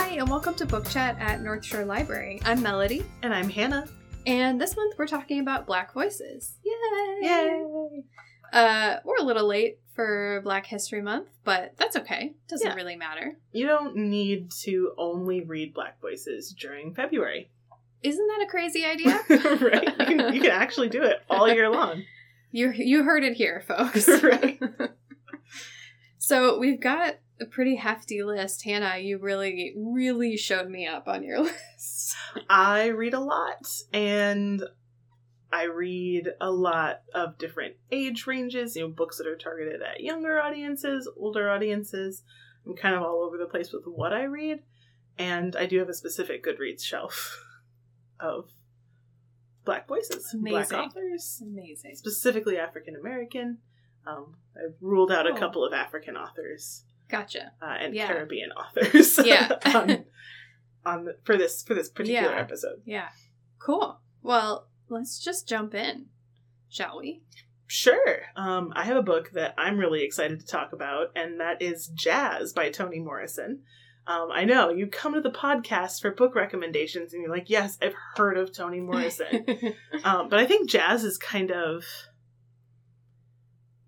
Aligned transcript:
Hi, 0.00 0.10
and 0.14 0.30
welcome 0.30 0.54
to 0.54 0.64
Book 0.64 0.88
Chat 0.88 1.16
at 1.18 1.42
North 1.42 1.64
Shore 1.64 1.84
Library. 1.84 2.40
I'm 2.44 2.62
Melody, 2.62 3.04
And 3.22 3.34
I'm 3.34 3.48
Hannah. 3.50 3.88
and 4.26 4.60
this 4.60 4.76
month 4.76 4.94
we're 4.96 5.08
talking 5.08 5.40
about 5.40 5.66
Black 5.66 5.92
Voices. 5.92 6.54
Yay! 6.64 7.18
Yay! 7.28 8.04
Uh, 8.52 8.98
we're 9.04 9.16
a 9.18 9.22
little 9.24 9.46
late 9.48 9.80
for 9.96 10.40
Black 10.44 10.66
History 10.66 11.02
Month, 11.02 11.28
but 11.42 11.74
that's 11.78 11.96
okay. 11.96 12.34
Doesn't 12.48 12.64
Yeah. 12.66 12.74
really 12.74 12.94
matter. 12.94 13.38
You 13.50 13.66
don't 13.66 13.96
need 13.96 14.52
to 14.62 14.92
only 14.96 15.40
read 15.40 15.74
Black 15.74 16.00
Voices 16.00 16.52
during 16.58 16.94
February. 16.94 17.50
Isn't 18.04 18.26
that 18.28 18.44
a 18.46 18.48
crazy 18.48 18.84
idea? 18.84 19.18
right? 19.60 19.98
You 19.98 20.06
can, 20.06 20.34
you 20.34 20.40
can 20.40 20.52
actually 20.52 20.90
do 20.90 21.02
it 21.02 21.22
all 21.28 21.48
year 21.48 21.68
long. 21.70 22.04
You 22.52 22.70
you 22.72 23.02
heard 23.02 23.24
it 23.24 23.34
here, 23.34 23.64
folks. 23.66 24.08
Right. 24.22 24.60
so 26.18 26.58
we've 26.60 26.80
got 26.80 27.16
a 27.40 27.46
pretty 27.46 27.76
hefty 27.76 28.22
list. 28.22 28.64
Hannah, 28.64 28.98
you 28.98 29.18
really, 29.18 29.74
really 29.76 30.36
showed 30.36 30.68
me 30.68 30.86
up 30.86 31.06
on 31.08 31.22
your 31.22 31.40
list. 31.42 32.16
I 32.48 32.86
read 32.88 33.14
a 33.14 33.20
lot, 33.20 33.68
and 33.92 34.62
I 35.52 35.64
read 35.64 36.28
a 36.40 36.50
lot 36.50 37.02
of 37.14 37.38
different 37.38 37.76
age 37.90 38.26
ranges, 38.26 38.76
you 38.76 38.82
know, 38.82 38.88
books 38.88 39.18
that 39.18 39.26
are 39.26 39.36
targeted 39.36 39.80
at 39.82 40.00
younger 40.00 40.40
audiences, 40.40 41.08
older 41.16 41.50
audiences. 41.50 42.22
I'm 42.66 42.76
kind 42.76 42.94
of 42.94 43.02
all 43.02 43.22
over 43.24 43.38
the 43.38 43.46
place 43.46 43.72
with 43.72 43.84
what 43.86 44.12
I 44.12 44.24
read, 44.24 44.60
and 45.16 45.56
I 45.56 45.66
do 45.66 45.78
have 45.78 45.88
a 45.88 45.94
specific 45.94 46.44
Goodreads 46.44 46.82
shelf 46.82 47.42
of 48.20 48.50
Black 49.64 49.86
voices, 49.86 50.34
Black 50.38 50.72
authors, 50.72 51.42
Amazing. 51.42 51.94
specifically 51.94 52.58
African 52.58 52.96
American. 52.96 53.58
Um, 54.06 54.36
I've 54.56 54.74
ruled 54.80 55.12
out 55.12 55.26
a 55.26 55.30
Cool. 55.30 55.38
couple 55.38 55.64
of 55.66 55.72
African 55.74 56.16
authors 56.16 56.84
Gotcha. 57.08 57.52
uh, 57.62 57.76
and 57.80 57.94
Yeah. 57.94 58.06
Caribbean 58.08 58.50
authors. 58.52 59.18
Yeah. 59.24 59.52
on, 59.74 60.04
on 60.84 61.04
the, 61.04 61.16
for 61.24 61.36
this 61.36 61.62
for 61.62 61.74
this 61.74 61.88
particular 61.88 62.32
Yeah. 62.34 62.40
episode. 62.40 62.82
Yeah. 62.84 63.08
Cool. 63.58 64.00
Well, 64.22 64.68
let's 64.88 65.18
just 65.22 65.48
jump 65.48 65.74
in, 65.74 66.06
shall 66.68 66.98
we? 66.98 67.22
Sure. 67.66 68.22
Um, 68.36 68.72
I 68.74 68.84
have 68.84 68.96
a 68.96 69.02
book 69.02 69.30
that 69.32 69.54
I'm 69.58 69.78
really 69.78 70.02
excited 70.02 70.40
to 70.40 70.46
talk 70.46 70.72
about, 70.72 71.08
and 71.14 71.40
that 71.40 71.60
is 71.60 71.88
Jazz 71.88 72.52
by 72.54 72.70
Toni 72.70 72.98
Morrison. 72.98 73.62
Um, 74.06 74.30
I 74.32 74.44
know 74.44 74.70
you 74.70 74.86
come 74.86 75.12
to 75.14 75.20
the 75.20 75.30
podcast 75.30 76.00
for 76.00 76.10
book 76.12 76.34
recommendations, 76.34 77.12
and 77.12 77.20
you're 77.22 77.30
like, 77.30 77.50
"Yes, 77.50 77.76
I've 77.82 77.94
heard 78.16 78.38
of 78.38 78.52
Toni 78.52 78.80
Morrison," 78.80 79.44
um, 80.04 80.30
but 80.30 80.38
I 80.38 80.46
think 80.46 80.70
Jazz 80.70 81.04
is 81.04 81.18
kind 81.18 81.50
of 81.50 81.84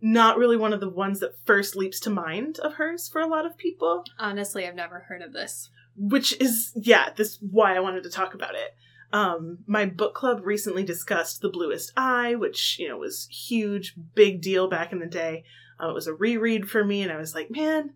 not 0.02 0.38
really 0.38 0.56
one 0.56 0.72
of 0.72 0.80
the 0.80 0.88
ones 0.88 1.20
that 1.20 1.38
first 1.44 1.76
leaps 1.76 2.00
to 2.00 2.10
mind 2.10 2.58
of 2.60 2.74
hers 2.74 3.08
for 3.08 3.20
a 3.20 3.26
lot 3.26 3.46
of 3.46 3.56
people. 3.56 4.04
Honestly, 4.18 4.66
I've 4.66 4.74
never 4.74 5.00
heard 5.00 5.22
of 5.22 5.32
this. 5.32 5.70
which 5.96 6.40
is 6.40 6.72
yeah 6.76 7.10
this 7.16 7.38
why 7.50 7.76
i 7.76 7.80
wanted 7.80 8.02
to 8.04 8.08
talk 8.10 8.32
about 8.34 8.54
it 8.54 8.74
um 9.12 9.58
my 9.66 9.84
book 9.84 10.14
club 10.14 10.40
recently 10.44 10.84
discussed 10.84 11.42
the 11.42 11.48
bluest 11.50 11.92
eye 11.96 12.34
which 12.36 12.78
you 12.78 12.88
know 12.88 12.96
was 12.96 13.26
huge 13.28 13.94
big 14.14 14.40
deal 14.40 14.68
back 14.68 14.92
in 14.92 15.00
the 15.00 15.06
day 15.06 15.42
uh, 15.82 15.88
it 15.90 15.92
was 15.94 16.06
a 16.06 16.14
reread 16.14 16.70
for 16.70 16.84
me 16.84 17.02
and 17.02 17.10
i 17.12 17.16
was 17.16 17.34
like 17.34 17.50
man 17.50 17.92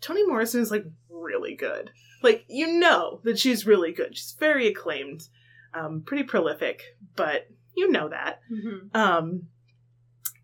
toni 0.00 0.26
morrison 0.26 0.60
is 0.60 0.72
like 0.72 0.84
really 1.08 1.54
good 1.54 1.90
like 2.22 2.44
you 2.48 2.66
know 2.80 3.20
that 3.22 3.38
she's 3.38 3.64
really 3.64 3.92
good 3.92 4.16
she's 4.18 4.34
very 4.40 4.66
acclaimed 4.66 5.28
um 5.72 6.02
pretty 6.04 6.24
prolific 6.24 6.82
but 7.14 7.46
you 7.76 7.88
know 7.90 8.08
that 8.08 8.40
Mm-hmm. 8.52 8.94
um 9.00 9.42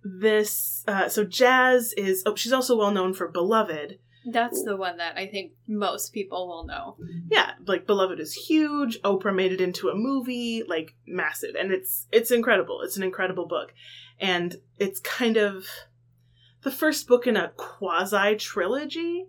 this 0.04 0.84
uh 0.88 1.08
so 1.08 1.24
jazz 1.24 1.92
is 1.94 2.22
oh 2.26 2.34
she's 2.34 2.52
also 2.52 2.76
well 2.76 2.90
known 2.90 3.14
for 3.14 3.28
beloved. 3.28 3.98
That's 4.24 4.62
the 4.62 4.76
one 4.76 4.98
that 4.98 5.16
I 5.16 5.26
think 5.26 5.52
most 5.66 6.12
people 6.12 6.46
will 6.46 6.64
know. 6.64 6.96
yeah 7.30 7.52
like 7.66 7.86
beloved 7.86 8.20
is 8.20 8.32
huge. 8.34 9.00
Oprah 9.02 9.34
made 9.34 9.52
it 9.52 9.60
into 9.60 9.88
a 9.88 9.94
movie 9.96 10.62
like 10.66 10.94
massive. 11.06 11.54
And 11.58 11.72
it's 11.72 12.06
it's 12.12 12.30
incredible. 12.30 12.82
It's 12.82 12.96
an 12.96 13.02
incredible 13.02 13.46
book. 13.46 13.74
And 14.20 14.56
it's 14.78 15.00
kind 15.00 15.36
of 15.36 15.66
the 16.62 16.70
first 16.70 17.08
book 17.08 17.26
in 17.26 17.36
a 17.36 17.48
quasi 17.56 18.36
trilogy. 18.36 19.26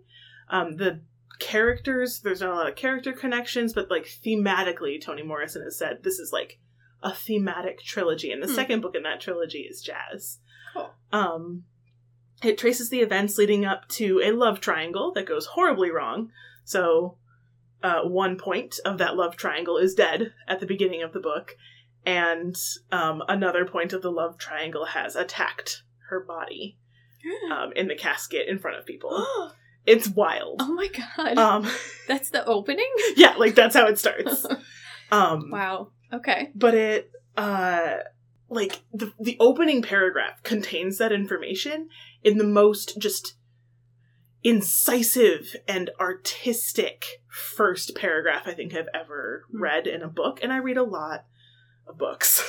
Um 0.48 0.76
the 0.76 1.00
characters 1.40 2.20
there's 2.20 2.40
not 2.40 2.52
a 2.52 2.54
lot 2.54 2.68
of 2.68 2.76
character 2.76 3.12
connections 3.12 3.72
but 3.72 3.90
like 3.90 4.04
thematically 4.06 5.00
toni 5.00 5.22
morrison 5.22 5.62
has 5.62 5.76
said 5.76 5.98
this 6.04 6.20
is 6.20 6.32
like 6.32 6.60
a 7.02 7.12
thematic 7.12 7.80
trilogy. 7.80 8.30
And 8.32 8.42
the 8.42 8.46
Hmm. 8.46 8.54
second 8.54 8.80
book 8.80 8.94
in 8.94 9.02
that 9.02 9.20
trilogy 9.20 9.66
is 9.70 9.82
jazz. 9.82 10.38
Um 11.14 11.64
it 12.42 12.58
traces 12.58 12.90
the 12.90 13.00
events 13.00 13.38
leading 13.38 13.64
up 13.64 13.88
to 13.88 14.20
a 14.22 14.32
love 14.32 14.60
triangle 14.60 15.12
that 15.14 15.26
goes 15.26 15.46
horribly 15.46 15.90
wrong 15.90 16.30
so 16.64 17.16
uh, 17.82 18.00
one 18.02 18.36
point 18.38 18.76
of 18.86 18.96
that 18.98 19.14
love 19.14 19.36
triangle 19.36 19.76
is 19.76 19.94
dead 19.94 20.32
at 20.48 20.58
the 20.58 20.64
beginning 20.66 21.02
of 21.02 21.12
the 21.12 21.20
book, 21.20 21.54
and 22.06 22.56
um, 22.90 23.22
another 23.28 23.66
point 23.66 23.92
of 23.92 24.00
the 24.00 24.10
love 24.10 24.38
triangle 24.38 24.86
has 24.86 25.14
attacked 25.14 25.82
her 26.08 26.18
body 26.20 26.78
um, 27.52 27.72
in 27.76 27.86
the 27.88 27.94
casket 27.94 28.48
in 28.48 28.58
front 28.58 28.78
of 28.78 28.86
people. 28.86 29.24
It's 29.86 30.08
wild. 30.08 30.62
oh 30.62 30.72
my 30.72 30.88
god. 30.88 31.36
Um, 31.36 31.70
That's 32.08 32.30
the 32.30 32.42
opening? 32.46 32.90
yeah, 33.16 33.34
like 33.36 33.54
that's 33.54 33.76
how 33.76 33.86
it 33.86 33.98
starts. 33.98 34.46
Um, 35.12 35.50
wow. 35.50 35.88
Okay. 36.10 36.50
but 36.54 36.72
it 36.72 37.10
uh 37.36 37.96
like 38.48 38.82
the 38.92 39.12
the 39.18 39.36
opening 39.40 39.82
paragraph 39.82 40.42
contains 40.42 40.98
that 40.98 41.12
information 41.12 41.88
in 42.22 42.38
the 42.38 42.44
most 42.44 42.98
just 43.00 43.34
incisive 44.42 45.56
and 45.66 45.90
artistic 45.98 47.22
first 47.28 47.94
paragraph 47.96 48.42
I 48.46 48.52
think 48.52 48.74
I've 48.74 48.88
ever 48.94 49.44
Hmm. 49.50 49.62
read 49.62 49.86
in 49.86 50.02
a 50.02 50.08
book 50.08 50.40
and 50.42 50.52
I 50.52 50.58
read 50.58 50.76
a 50.76 50.82
lot 50.82 51.24
of 51.86 51.96
books. 51.98 52.42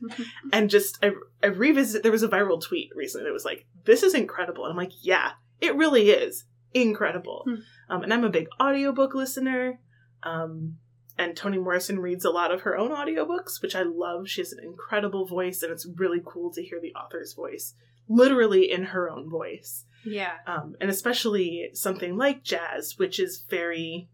and 0.52 0.68
just 0.68 0.98
I, 1.02 1.12
I 1.42 1.46
revisited 1.46 2.02
there 2.02 2.12
was 2.12 2.22
a 2.22 2.28
viral 2.28 2.60
tweet 2.62 2.90
recently 2.94 3.24
that 3.26 3.32
was 3.32 3.44
like 3.46 3.66
this 3.84 4.02
is 4.02 4.12
incredible 4.12 4.64
and 4.64 4.70
i'm 4.72 4.76
like 4.76 4.92
yeah 5.00 5.30
it 5.58 5.74
really 5.74 6.10
is 6.10 6.44
incredible 6.74 7.44
Hmm. 7.46 7.54
um, 7.88 8.02
and 8.02 8.12
i'm 8.12 8.24
a 8.24 8.28
big 8.28 8.46
audiobook 8.60 9.14
listener 9.14 9.80
um, 10.22 10.76
and 11.18 11.36
toni 11.36 11.58
morrison 11.58 11.98
reads 11.98 12.24
a 12.24 12.30
lot 12.30 12.52
of 12.52 12.62
her 12.62 12.76
own 12.76 12.90
audiobooks 12.90 13.60
which 13.62 13.74
i 13.74 13.82
love 13.82 14.28
she 14.28 14.40
has 14.40 14.52
an 14.52 14.62
incredible 14.62 15.26
voice 15.26 15.62
and 15.62 15.72
it's 15.72 15.86
really 15.96 16.20
cool 16.24 16.52
to 16.52 16.62
hear 16.62 16.80
the 16.80 16.94
author's 16.94 17.34
voice 17.34 17.74
literally 18.08 18.70
in 18.70 18.84
her 18.84 19.10
own 19.10 19.28
voice 19.28 19.86
yeah. 20.06 20.36
um, 20.46 20.76
and 20.80 20.88
especially 20.88 21.70
something 21.74 22.16
like 22.16 22.42
jazz, 22.42 22.94
which 22.96 23.18
is 23.18 23.44
very 23.48 24.08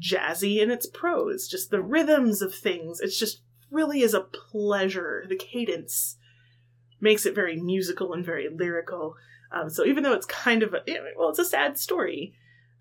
jazzy 0.00 0.60
in 0.60 0.70
its 0.70 0.86
prose, 0.86 1.48
just 1.48 1.70
the 1.70 1.82
rhythms 1.82 2.42
of 2.42 2.54
things. 2.54 3.00
It's 3.00 3.18
just 3.18 3.42
really 3.70 4.00
is 4.00 4.14
a 4.14 4.20
pleasure. 4.20 5.24
The 5.28 5.36
cadence 5.36 6.16
makes 7.00 7.24
it 7.24 7.34
very 7.34 7.56
musical 7.56 8.12
and 8.12 8.24
very 8.24 8.48
lyrical. 8.48 9.14
Um, 9.52 9.70
so 9.70 9.84
even 9.84 10.02
though 10.02 10.12
it's 10.12 10.26
kind 10.26 10.62
of 10.62 10.74
a, 10.74 10.80
well, 11.16 11.30
it's 11.30 11.38
a 11.38 11.44
sad 11.44 11.78
story, 11.78 12.34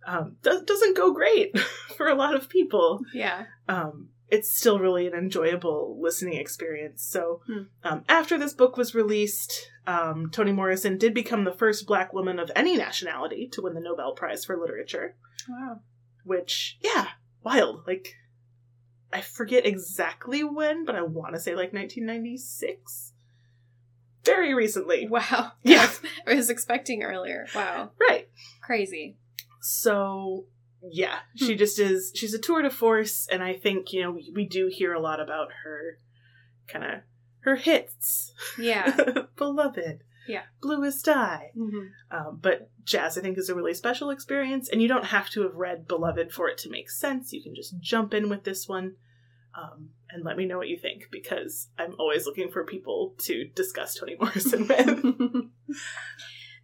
um, 0.05 0.37
do- 0.43 0.63
doesn't 0.65 0.95
go 0.97 1.11
great 1.13 1.57
for 1.97 2.07
a 2.07 2.15
lot 2.15 2.35
of 2.35 2.49
people 2.49 3.01
Yeah. 3.13 3.45
um, 3.67 4.09
it's 4.29 4.51
still 4.55 4.79
really 4.79 5.05
an 5.05 5.13
enjoyable 5.13 5.97
listening 6.01 6.33
experience. 6.33 7.03
So, 7.03 7.41
Hmm. 7.45 7.61
um, 7.83 8.03
after 8.09 8.37
this 8.39 8.53
book 8.53 8.75
was 8.75 8.95
released, 8.95 9.69
um, 9.85 10.31
Toni 10.31 10.51
Morrison 10.51 10.97
did 10.97 11.13
become 11.13 11.43
the 11.43 11.53
first 11.53 11.85
Black 11.85 12.11
woman 12.11 12.39
of 12.39 12.51
any 12.55 12.75
nationality 12.75 13.47
to 13.53 13.61
win 13.61 13.75
the 13.75 13.79
Nobel 13.81 14.13
Prize 14.13 14.43
for 14.43 14.57
Literature. 14.57 15.15
Wow. 15.47 15.81
Which, 16.23 16.79
yeah, 16.81 17.09
wild. 17.43 17.85
Like, 17.85 18.15
I 19.13 19.21
forget 19.21 19.63
exactly 19.67 20.43
when, 20.43 20.85
but 20.85 20.95
I 20.95 21.03
want 21.03 21.35
to 21.35 21.39
say 21.39 21.51
like 21.51 21.71
1996. 21.71 23.13
Very 24.23 24.55
recently, 24.55 25.07
Wow. 25.07 25.51
Yeah. 25.63 25.87
I 26.25 26.33
was 26.33 26.49
expecting 26.49 27.03
earlier. 27.03 27.45
Wow. 27.53 27.91
right? 27.99 28.27
Crazy. 28.63 29.17
So 29.65 30.45
yeah, 30.91 31.19
she 31.35 31.53
Hmm. 31.53 31.57
just 31.57 31.79
is. 31.79 32.11
She's 32.15 32.33
a 32.35 32.39
tour 32.39 32.61
de 32.61 32.69
force, 32.69 33.27
and 33.31 33.41
I 33.43 33.53
think 33.53 33.91
you 33.91 34.01
know 34.03 34.11
we, 34.11 34.31
we 34.35 34.45
do 34.47 34.67
hear 34.71 34.93
a 34.93 34.99
lot 34.99 35.19
about 35.19 35.47
her, 35.63 35.99
kind 36.67 36.85
of 36.85 37.01
her 37.39 37.55
hits. 37.55 38.33
Yeah. 38.59 38.95
beloved. 39.37 40.03
Yeah. 40.27 40.43
bluest 40.61 41.07
eye. 41.07 41.51
Mhm. 41.55 41.89
Um, 42.11 42.39
but 42.41 42.69
jazz, 42.83 43.15
I 43.17 43.21
think, 43.21 43.37
is 43.37 43.49
a 43.49 43.55
really 43.55 43.73
special 43.75 44.09
experience, 44.11 44.69
and 44.69 44.81
you 44.81 44.87
don't 44.87 45.05
have 45.05 45.29
to 45.31 45.41
have 45.43 45.55
read 45.55 45.87
Beloved 45.87 46.31
for 46.31 46.47
it 46.49 46.57
to 46.59 46.69
make 46.69 46.89
sense. 46.89 47.31
You 47.33 47.43
can 47.43 47.53
just 47.55 47.79
jump 47.79 48.13
in 48.13 48.29
with 48.29 48.43
this 48.43 48.67
one. 48.67 48.95
Um, 49.57 49.91
and 50.09 50.23
let 50.25 50.35
me 50.35 50.45
know 50.45 50.57
what 50.57 50.67
you 50.67 50.77
think 50.77 51.07
because 51.11 51.69
I'm 51.79 51.95
always 51.97 52.25
looking 52.25 52.51
for 52.51 52.65
people 52.65 53.15
to 53.19 53.45
discuss 53.55 53.95
Toni 53.95 54.15
Morrison 54.19 54.67
with. 54.67 55.45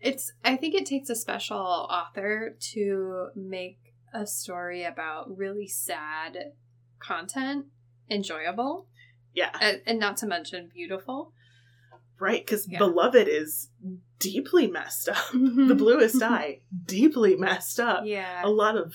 it's 0.02 0.32
I 0.44 0.56
think 0.58 0.76
it 0.76 0.86
takes 0.86 1.10
a 1.10 1.16
special 1.16 1.58
author 1.58 2.56
to 2.74 3.28
make 3.36 3.78
a 4.14 4.26
story 4.28 4.84
about 4.84 5.36
really 5.38 5.68
sad 5.68 6.38
content 7.00 7.66
enjoyable 8.10 8.88
yeah, 9.34 9.52
and, 9.62 9.82
and 9.86 10.00
not 10.00 10.18
to 10.18 10.26
mention 10.28 10.70
beautiful. 10.74 11.32
right. 12.20 12.46
Because 12.46 12.68
Yeah. 12.68 12.80
Beloved 12.80 13.28
is 13.30 13.70
deeply 14.20 14.68
messed 14.68 15.08
up. 15.08 15.32
the 15.32 15.74
bluest 15.78 16.22
eye 16.38 16.60
deeply 16.86 17.36
messed 17.38 17.80
up 17.80 18.04
Yeah. 18.06 18.42
a 18.46 18.50
lot 18.50 18.76
of 18.78 18.94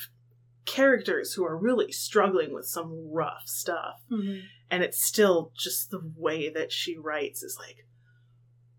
characters 0.67 1.33
who 1.33 1.45
are 1.45 1.57
really 1.57 1.91
struggling 1.93 2.53
with 2.53 2.67
some 2.67 3.09
rough 3.11 3.47
stuff. 3.47 3.95
Mhm. 4.13 4.43
And 4.71 4.83
it's 4.83 5.03
still 5.03 5.53
just 5.57 5.91
the 5.91 6.01
way 6.17 6.51
that 6.51 6.71
she 6.73 6.97
writes 6.99 7.43
is 7.43 7.57
like 7.59 7.87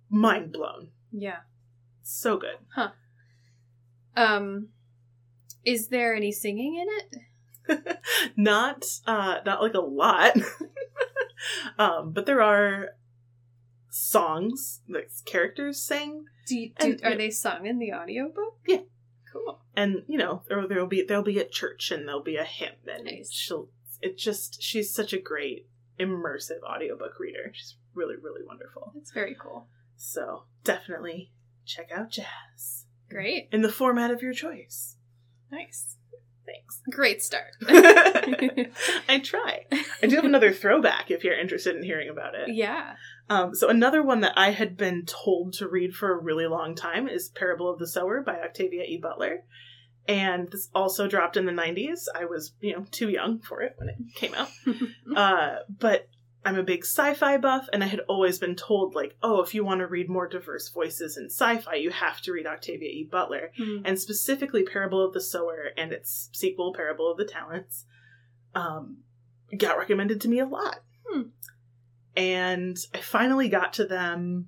mind 0.09 0.51
blown. 0.53 0.91
Yeah. 1.11 1.39
So 2.09 2.37
good. 2.37 2.57
Huh. 2.73 2.91
Um, 4.15 4.69
is 5.65 5.89
there 5.89 6.15
any 6.15 6.31
singing 6.31 6.75
in 6.75 6.87
it? 7.69 7.97
not 8.37 8.85
uh 9.05 9.39
not 9.45 9.61
like 9.61 9.73
a 9.73 9.79
lot. 9.81 10.37
um, 11.77 12.13
but 12.13 12.25
there 12.25 12.41
are 12.41 12.89
songs 13.89 14.81
that 14.87 15.05
characters 15.25 15.81
sing 15.81 16.23
Do, 16.47 16.57
you, 16.57 16.69
do 16.79 16.91
And- 16.91 17.03
are 17.03 17.15
they 17.17 17.29
sung 17.29 17.65
in 17.65 17.77
the 17.79 17.93
audiobook? 17.93 18.57
Yeah. 18.65 18.81
Cool. 19.33 19.59
and 19.75 20.03
you 20.07 20.17
know 20.17 20.43
there 20.47 20.65
there'll 20.67 20.87
be 20.87 21.03
there'll 21.03 21.21
be 21.21 21.39
at 21.39 21.51
church 21.51 21.91
and 21.91 22.07
there'll 22.07 22.23
be 22.23 22.37
a 22.37 22.45
hymn 22.45 22.71
and 22.87 23.03
Nice. 23.03 23.29
she'll 23.31 23.67
it 24.01 24.17
just 24.17 24.63
she's 24.63 24.93
such 24.93 25.11
a 25.11 25.19
great 25.19 25.67
immersive 25.99 26.61
audiobook 26.63 27.19
reader 27.19 27.51
she's 27.53 27.75
really 27.93 28.15
really 28.15 28.41
wonderful 28.47 28.93
It's 28.95 29.11
very 29.11 29.35
cool. 29.39 29.67
so 29.97 30.43
definitely 30.63 31.33
check 31.67 31.89
out 31.91 32.09
jazz 32.09 32.85
Great. 33.09 33.49
in 33.51 33.61
the 33.61 33.71
format 33.71 34.11
of 34.11 34.21
your 34.21 34.33
choice 34.33 34.95
Nice. 35.51 35.95
thanks 36.45 36.81
Great 36.91 37.21
start. 37.21 37.51
i 39.09 39.19
try 39.23 39.65
i 40.01 40.07
do 40.07 40.15
have 40.15 40.25
another 40.25 40.51
throwback 40.51 41.11
if 41.11 41.23
you're 41.23 41.39
interested 41.39 41.75
in 41.75 41.83
hearing 41.83 42.09
about 42.09 42.33
it 42.35 42.53
yeah. 42.53 42.95
Um, 43.29 43.53
so 43.53 43.67
another 43.67 44.01
one 44.01 44.21
that 44.21 44.33
I 44.37 44.51
had 44.51 44.77
been 44.77 45.03
told 45.05 45.51
to 45.55 45.67
read 45.67 45.93
for 45.93 46.11
a 46.13 46.17
really 46.17 46.47
long 46.47 46.75
time 46.75 47.09
is 47.09 47.27
Parable 47.27 47.69
of 47.69 47.77
the 47.77 47.85
Sower 47.87 48.21
by 48.21 48.39
Octavia 48.39 48.83
E. 48.83 48.97
Butler. 49.01 49.43
And 50.07 50.49
this 50.49 50.69
also 50.73 51.09
dropped 51.09 51.35
in 51.35 51.45
the 51.45 51.51
90s. 51.51 52.05
I 52.15 52.23
was, 52.23 52.53
you 52.61 52.73
know, 52.73 52.85
too 52.89 53.09
young 53.09 53.39
for 53.39 53.61
it 53.61 53.75
when 53.77 53.89
it 53.89 53.97
came 54.15 54.33
out. 54.33 54.47
uh, 55.15 55.57
but 55.67 56.07
I'm 56.47 56.57
a 56.57 56.63
big 56.63 56.83
sci-fi 56.85 57.37
buff 57.37 57.67
and 57.73 57.83
I 57.83 57.87
had 57.87 57.99
always 58.07 58.39
been 58.39 58.55
told 58.55 58.95
like, 58.95 59.17
oh, 59.21 59.41
if 59.41 59.53
you 59.53 59.65
want 59.65 59.79
to 59.81 59.87
read 59.87 60.09
more 60.09 60.27
diverse 60.27 60.69
voices 60.69 61.17
in 61.17 61.25
sci-fi, 61.25 61.75
you 61.75 61.89
have 61.91 62.21
to 62.21 62.31
read 62.31 62.45
Octavia 62.47 62.87
E. 62.89 63.03
Butler 63.11 63.51
Hmm. 63.57 63.79
and 63.83 63.99
specifically 63.99 64.63
Parable 64.63 65.03
of 65.05 65.13
the 65.13 65.19
Sower 65.21 65.71
and 65.75 65.91
its 65.91 66.29
sequel, 66.31 66.73
Parable 66.73 67.11
of 67.11 67.17
the 67.17 67.25
Talents, 67.25 67.85
um, 68.55 68.99
got 69.57 69.77
recommended 69.77 70.21
to 70.21 70.29
me 70.29 70.39
a 70.39 70.45
lot. 70.45 70.79
Hmm. 71.09 71.21
And 72.15 72.77
I 72.93 72.99
finally 72.99 73.49
got 73.49 73.73
to 73.73 73.85
them 73.85 74.47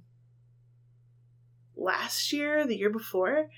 last 1.76 2.32
year, 2.34 2.66
the 2.66 2.78
year 2.78 2.90
before, 2.90 3.50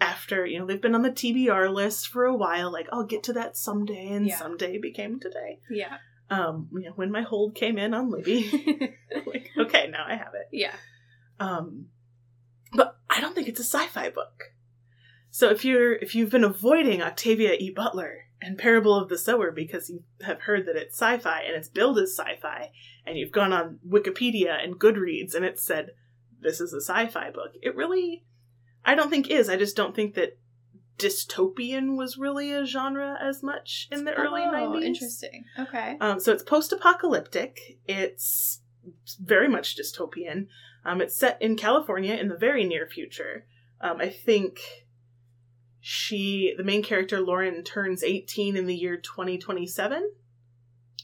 after, 0.00 0.46
you 0.46 0.58
know, 0.58 0.66
they've 0.66 0.80
been 0.80 0.94
on 0.94 1.02
the 1.02 1.10
TBR 1.10 1.68
list 1.72 2.08
for 2.08 2.24
a 2.24 2.34
while, 2.36 2.72
like, 2.72 2.88
I'll 2.92 3.04
get 3.04 3.22
to 3.24 3.32
that 3.34 3.56
someday, 3.56 4.08
and 4.08 4.26
Yeah. 4.26 4.36
someday 4.38 4.78
became 4.78 5.20
today. 5.20 5.60
yeah. 5.70 5.98
Um, 6.30 6.68
you 6.72 6.82
know, 6.82 6.92
when 6.94 7.10
my 7.10 7.22
hold 7.22 7.54
came 7.54 7.78
in 7.78 7.94
on 7.94 8.10
Libby, 8.10 8.50
like, 9.26 9.50
okay, 9.58 9.88
now 9.90 10.04
I 10.06 10.16
have 10.16 10.34
it. 10.34 10.48
yeah. 10.52 10.74
Um, 11.40 11.86
but 12.72 12.98
I 13.08 13.20
don't 13.20 13.34
think 13.34 13.48
it's 13.48 13.60
a 13.60 13.64
sci-fi 13.64 14.10
book. 14.10 14.52
So 15.30 15.50
if 15.50 15.64
you're 15.64 15.94
if 15.94 16.14
you've 16.14 16.30
been 16.30 16.44
avoiding 16.44 17.02
Octavia 17.02 17.52
E. 17.52 17.70
Butler 17.70 18.24
and 18.40 18.58
Parable 18.58 18.94
of 18.94 19.08
the 19.08 19.18
Sower 19.18 19.50
because 19.50 19.88
you 19.88 20.04
have 20.22 20.42
heard 20.42 20.66
that 20.66 20.76
it's 20.76 20.96
sci-fi 20.96 21.42
and 21.42 21.56
it's 21.56 21.68
billed 21.68 21.98
as 21.98 22.16
sci-fi, 22.16 22.70
and 23.06 23.16
you've 23.18 23.32
gone 23.32 23.52
on 23.52 23.78
Wikipedia 23.88 24.62
and 24.62 24.78
Goodreads 24.78 25.34
and 25.34 25.44
it 25.44 25.58
said 25.58 25.90
this 26.40 26.60
is 26.60 26.72
a 26.72 26.80
sci-fi 26.80 27.30
book, 27.30 27.52
it 27.62 27.74
really 27.74 28.24
I 28.84 28.94
don't 28.94 29.10
think 29.10 29.28
is. 29.30 29.48
I 29.48 29.56
just 29.56 29.76
don't 29.76 29.94
think 29.94 30.14
that 30.14 30.38
dystopian 30.98 31.96
was 31.96 32.18
really 32.18 32.52
a 32.52 32.64
genre 32.66 33.16
as 33.20 33.42
much 33.42 33.88
in 33.92 34.04
the 34.04 34.12
early 34.14 34.42
Oh, 34.42 34.50
90s. 34.52 34.82
Interesting. 34.84 35.44
Okay. 35.58 35.96
Um, 36.00 36.20
so 36.20 36.32
it's 36.32 36.42
post-apocalyptic. 36.42 37.78
It's 37.86 38.60
very 39.20 39.48
much 39.48 39.76
dystopian. 39.76 40.46
Um, 40.84 41.00
it's 41.00 41.16
set 41.16 41.40
in 41.40 41.56
California 41.56 42.14
in 42.14 42.28
the 42.28 42.36
very 42.36 42.64
near 42.64 42.86
future. 42.86 43.46
Um, 43.80 44.00
I 44.00 44.08
think 44.08 44.60
she, 45.80 46.54
the 46.56 46.64
main 46.64 46.82
character 46.82 47.20
Lauren, 47.20 47.62
turns 47.64 48.02
18 48.02 48.56
in 48.56 48.66
the 48.66 48.74
year 48.76 48.96
2027. 48.96 50.10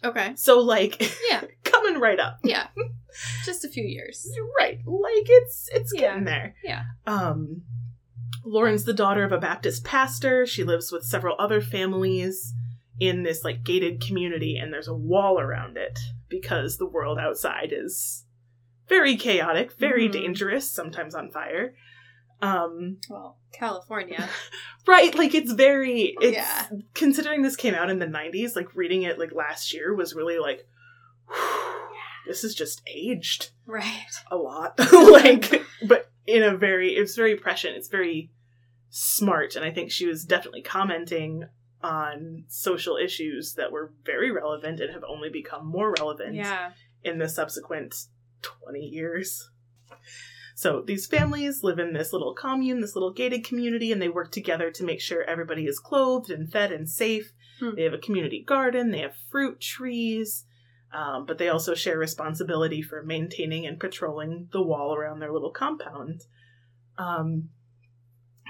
Okay. 0.02 0.32
So 0.37 0.61
like, 0.61 1.00
Yeah. 1.31 1.43
coming 1.64 2.00
right 2.00 2.19
up. 2.19 2.38
Yeah. 2.44 2.67
Just 3.44 3.64
a 3.64 3.69
few 3.69 3.85
years. 3.85 4.29
Right, 4.58 4.79
like 4.85 5.26
it's 5.29 5.69
it's 5.73 5.93
Yeah. 5.94 6.00
getting 6.00 6.25
there. 6.25 6.56
Yeah. 6.64 6.82
Um, 7.06 7.62
Lauren's 8.44 8.85
the 8.85 8.93
daughter 8.93 9.25
of 9.25 9.32
a 9.32 9.38
Baptist 9.38 9.85
pastor. 9.85 10.46
She 10.46 10.64
lives 10.64 10.93
with 10.93 11.05
several 11.05 11.37
other 11.38 11.61
families 11.61 12.52
in 13.00 13.23
this 13.23 13.43
like 13.44 13.64
gated 13.64 14.00
community, 14.00 14.56
and 14.56 14.73
there's 14.73 14.88
a 14.88 14.94
wall 14.94 15.41
around 15.41 15.76
it 15.76 15.99
because 16.29 16.76
the 16.76 16.87
world 16.87 17.19
outside 17.19 17.73
is 17.73 18.25
very 18.88 19.17
chaotic, 19.17 19.73
very 19.79 20.08
Mhm. 20.08 20.12
dangerous, 20.12 20.70
sometimes 20.70 21.14
on 21.14 21.31
fire. 21.31 21.75
Um, 22.43 22.99
Well, 23.08 23.38
California. 23.52 24.29
right, 24.87 25.14
like 25.14 25.35
it's 25.35 25.52
very 25.52 26.14
it's 26.20 26.37
Yeah. 26.37 26.69
considering 26.93 27.43
this 27.43 27.56
came 27.56 27.75
out 27.75 27.88
in 27.90 27.99
the 27.99 28.06
90s, 28.06 28.55
like 28.55 28.75
reading 28.76 29.02
it 29.02 29.19
like 29.19 29.32
last 29.32 29.73
year 29.73 29.94
was 29.94 30.14
really 30.14 30.38
like 30.38 30.67
this 32.26 32.44
is 32.44 32.55
just 32.55 32.82
aged 32.87 33.50
right. 33.67 34.05
a 34.31 34.37
lot 34.37 34.79
like 34.93 35.62
but 35.87 36.11
in 36.26 36.43
a 36.43 36.56
very 36.56 36.91
it's 36.94 37.17
very 37.17 37.37
prescient 37.37 37.76
it's 37.76 37.88
very 37.88 38.31
smart 38.91 39.56
and 39.56 39.65
i 39.65 39.71
think 39.71 39.91
she 39.91 40.06
was 40.06 40.25
definitely 40.25 40.62
commenting 40.62 41.44
on 41.82 42.44
social 42.49 42.97
issues 42.97 43.55
that 43.55 43.71
were 43.73 43.93
very 44.05 44.31
relevant 44.31 44.81
and 44.81 44.93
have 44.93 45.05
only 45.09 45.29
become 45.29 45.67
more 45.67 45.93
relevant 45.99 46.35
Yeah. 46.35 46.71
in 47.03 47.19
the 47.19 47.29
subsequent 47.29 47.94
20 48.43 48.81
years 48.81 49.50
so 50.55 50.82
these 50.82 51.06
families 51.06 51.62
live 51.65 51.79
in 51.79 51.93
this 51.93 52.12
little 52.12 52.32
commune 52.35 52.81
this 52.81 52.94
little 52.94 53.12
gated 53.12 53.44
community 53.44 53.90
and 53.93 54.00
they 54.00 54.09
work 54.09 54.31
together 54.31 54.71
to 54.71 54.85
make 54.85 55.00
sure 55.00 55.23
everybody 55.25 55.66
is 55.66 55.78
clothed 55.78 56.31
and 56.31 56.50
fed 56.50 56.73
and 56.73 56.88
safe 56.88 57.33
Hmm. 57.61 57.76
they 57.76 57.85
have 57.85 57.95
a 57.95 57.99
community 57.99 58.43
garden 58.43 58.90
they 58.90 58.99
have 58.99 59.14
fruit 59.31 59.61
trees 59.61 60.45
um, 60.95 61.27
but 61.27 61.39
they 61.39 61.49
also 61.49 61.75
share 61.75 61.99
responsibility 61.99 62.81
for 62.81 63.03
maintaining 63.03 63.67
and 63.67 63.81
patrolling 63.81 64.49
the 64.53 64.63
wall 64.63 64.95
around 64.95 65.19
their 65.19 65.33
little 65.33 65.51
compound. 65.51 66.23
Um, 66.97 67.49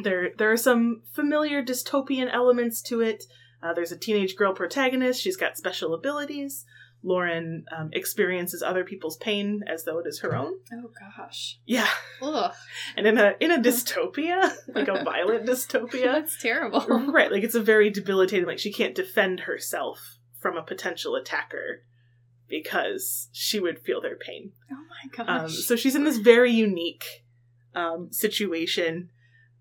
there, 0.03 0.31
there 0.37 0.53
are 0.53 0.57
some 0.57 1.03
familiar 1.13 1.63
dystopian 1.65 2.29
elements 2.33 2.83
to 2.83 3.01
it. 3.01 3.25
Uh, 3.63 3.73
there's 3.73 3.93
a 3.93 3.97
teenage 3.97 4.37
girl 4.37 4.53
protagonist. 4.53 5.23
She's 5.23 5.37
got 5.39 5.57
special 5.57 5.95
abilities. 5.95 6.67
Lauren 7.03 7.65
um, 7.77 7.91
experiences 7.93 8.63
other 8.63 8.83
people's 8.83 9.19
pain 9.19 9.63
as 9.67 9.85
though 9.85 9.99
it 9.99 10.07
is 10.07 10.21
her 10.21 10.35
own. 10.35 10.55
Oh 10.73 10.91
gosh. 11.19 11.59
Yeah, 11.67 11.89
Ugh. 12.23 12.53
and 12.97 13.07
in 13.07 13.19
a 13.19 13.35
in 13.41 13.51
a 13.51 13.59
dystopia, 13.59 14.55
like 14.75 14.89
a 14.89 15.05
violent 15.05 15.47
dystopia, 15.49 16.05
That's 16.05 16.41
terrible. 16.41 16.81
right? 17.13 17.31
Like 17.31 17.43
it's 17.45 17.55
a 17.55 17.63
very 17.63 17.91
debilitating. 17.91 18.47
Like 18.47 18.59
she 18.59 18.73
can't 18.73 18.95
defend 18.95 19.41
herself 19.41 20.17
from 20.41 20.57
a 20.57 20.63
potential 20.63 21.15
attacker 21.15 21.83
because 22.49 23.29
she 23.33 23.61
would 23.61 23.81
feel 23.81 24.01
their 24.01 24.17
pain. 24.17 24.53
Oh 24.71 24.77
my 24.77 25.25
gosh. 25.25 25.43
Um, 25.45 25.49
so 25.49 25.77
she's 25.77 25.95
in 25.95 26.05
this 26.05 26.19
very 26.19 26.53
unique 26.53 27.25
um, 27.75 28.09
situation. 28.13 29.11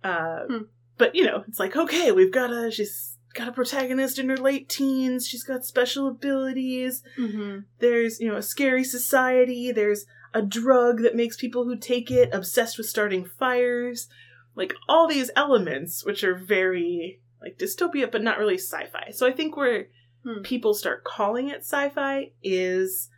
Uh, 0.03 0.39
Hmm. 0.49 0.57
But 0.97 1.15
you 1.15 1.25
know, 1.25 1.43
it's 1.47 1.59
like 1.59 1.75
okay, 1.75 2.11
we've 2.11 2.31
got 2.31 2.51
a 2.51 2.69
she's 2.71 3.17
got 3.33 3.47
a 3.47 3.51
protagonist 3.51 4.19
in 4.19 4.29
her 4.29 4.37
late 4.37 4.69
teens. 4.69 5.27
She's 5.27 5.43
got 5.43 5.65
special 5.65 6.07
abilities. 6.07 7.01
hmm 7.15 7.59
There's 7.79 8.19
you 8.19 8.27
know 8.29 8.37
a 8.37 8.43
scary 8.43 8.83
society. 8.83 9.71
There's 9.71 10.05
a 10.35 10.41
drug 10.41 11.01
that 11.01 11.15
makes 11.15 11.35
people 11.37 11.65
who 11.65 11.77
take 11.77 12.11
it 12.11 12.33
obsessed 12.33 12.77
with 12.77 12.87
starting 12.87 13.25
fires. 13.25 14.07
Like 14.55 14.73
all 14.87 15.07
these 15.07 15.31
elements, 15.35 16.05
which 16.05 16.23
are 16.23 16.35
very 16.35 17.21
like 17.41 17.57
dystopia, 17.57 18.11
but 18.11 18.21
not 18.21 18.37
really 18.37 18.57
sci-fi. 18.57 19.09
So 19.11 19.25
I 19.27 19.31
think 19.31 19.57
where 19.57 19.87
Hmm. 20.23 20.41
people 20.41 20.73
start 20.73 21.03
calling 21.03 21.49
it 21.49 21.59
sci-fi 21.61 22.31
is 22.41 23.09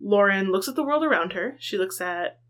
Lauren 0.00 0.50
looks 0.50 0.68
at 0.68 0.74
the 0.74 0.82
world 0.84 1.04
around 1.04 1.32
her. 1.32 1.56
She 1.58 1.76
looks 1.78 2.00
at 2.00 2.40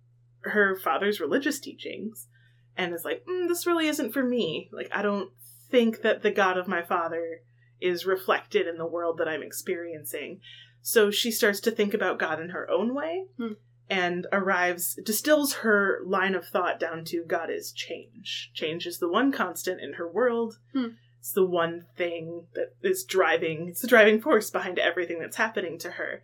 her 0.43 0.77
father's 0.77 1.21
religious 1.21 1.59
teachings 1.61 2.29
and 2.77 2.95
is 2.95 3.05
like, 3.05 3.25
mm, 3.27 3.49
"This 3.49 3.67
really 3.67 3.89
isn't 3.89 4.13
for 4.13 4.23
me. 4.23 4.69
Like 4.73 4.89
I 4.93 5.03
don't 5.03 5.31
think 5.71 6.03
that 6.03 6.23
the 6.23 6.31
God 6.31 6.57
of 6.57 6.69
my 6.69 6.83
father 6.83 7.41
is 7.81 8.07
reflected 8.07 8.67
in 8.67 8.79
the 8.79 8.87
world 8.87 9.19
that 9.19 9.29
I'm 9.29 9.43
experiencing." 9.43 10.41
So 10.83 11.11
she 11.11 11.31
starts 11.33 11.59
to 11.61 11.71
think 11.73 11.95
about 11.95 12.19
God 12.19 12.41
in 12.41 12.51
her 12.51 12.71
own 12.71 12.95
way 12.95 13.27
Hmm. 13.37 13.55
and 13.91 14.27
arrives, 14.33 14.99
distills 15.05 15.55
her 15.55 16.01
line 16.05 16.35
of 16.37 16.47
thought 16.47 16.79
down 16.79 17.05
to 17.07 17.25
God 17.25 17.51
is 17.51 17.73
change. 17.73 18.51
Change 18.55 18.87
is 18.87 18.99
the 18.99 19.09
one 19.09 19.33
constant 19.33 19.81
in 19.81 19.95
her 19.95 20.09
world. 20.09 20.59
Hmm. 20.73 20.91
It's 21.27 21.33
the 21.33 21.45
one 21.45 21.87
thing 21.97 22.47
that 22.55 22.77
is 22.89 23.03
driving, 23.03 23.67
it's 23.71 23.81
the 23.81 23.89
driving 23.89 24.21
force 24.21 24.49
behind 24.49 24.79
everything 24.79 25.19
that's 25.19 25.35
happening 25.39 25.77
to 25.81 25.91
her. 25.91 26.23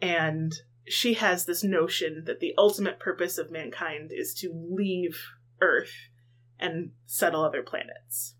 And 0.00 0.54
she 0.86 1.14
has 1.14 1.46
this 1.46 1.64
notion 1.64 2.22
that 2.26 2.38
the 2.38 2.54
ultimate 2.56 3.00
purpose 3.00 3.38
of 3.38 3.50
mankind 3.50 4.12
is 4.14 4.32
to 4.34 4.52
leave 4.70 5.18
Earth 5.60 5.90
and 6.60 6.92
settle 7.06 7.42
other 7.44 7.64
planets. 7.64 8.36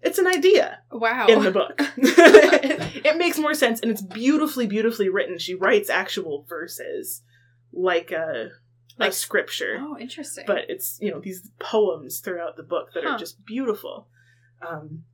it's 0.00 0.18
an 0.18 0.28
idea 0.28 0.78
Wow. 0.92 1.26
in 1.26 1.42
the 1.42 1.50
book. 1.50 1.74
it 1.96 3.16
makes 3.18 3.36
more 3.40 3.54
sense 3.54 3.80
and 3.80 3.90
it's 3.90 4.00
beautifully, 4.02 4.68
beautifully 4.68 5.08
written. 5.08 5.38
She 5.38 5.56
writes 5.56 5.90
actual 5.90 6.46
verses 6.48 7.22
like 7.72 8.12
a, 8.12 8.50
Like- 8.96 9.10
a 9.10 9.12
scripture. 9.12 9.78
oh, 9.80 9.98
interesting. 9.98 10.44
but 10.46 10.66
it's 10.70 10.98
you 11.00 11.10
know 11.10 11.18
these 11.18 11.50
poems 11.58 12.20
throughout 12.20 12.56
the 12.56 12.62
book 12.62 12.90
that 12.94 13.02
Huh. 13.02 13.14
are 13.14 13.18
just 13.18 13.44
beautiful 13.44 14.06
um 14.66 15.04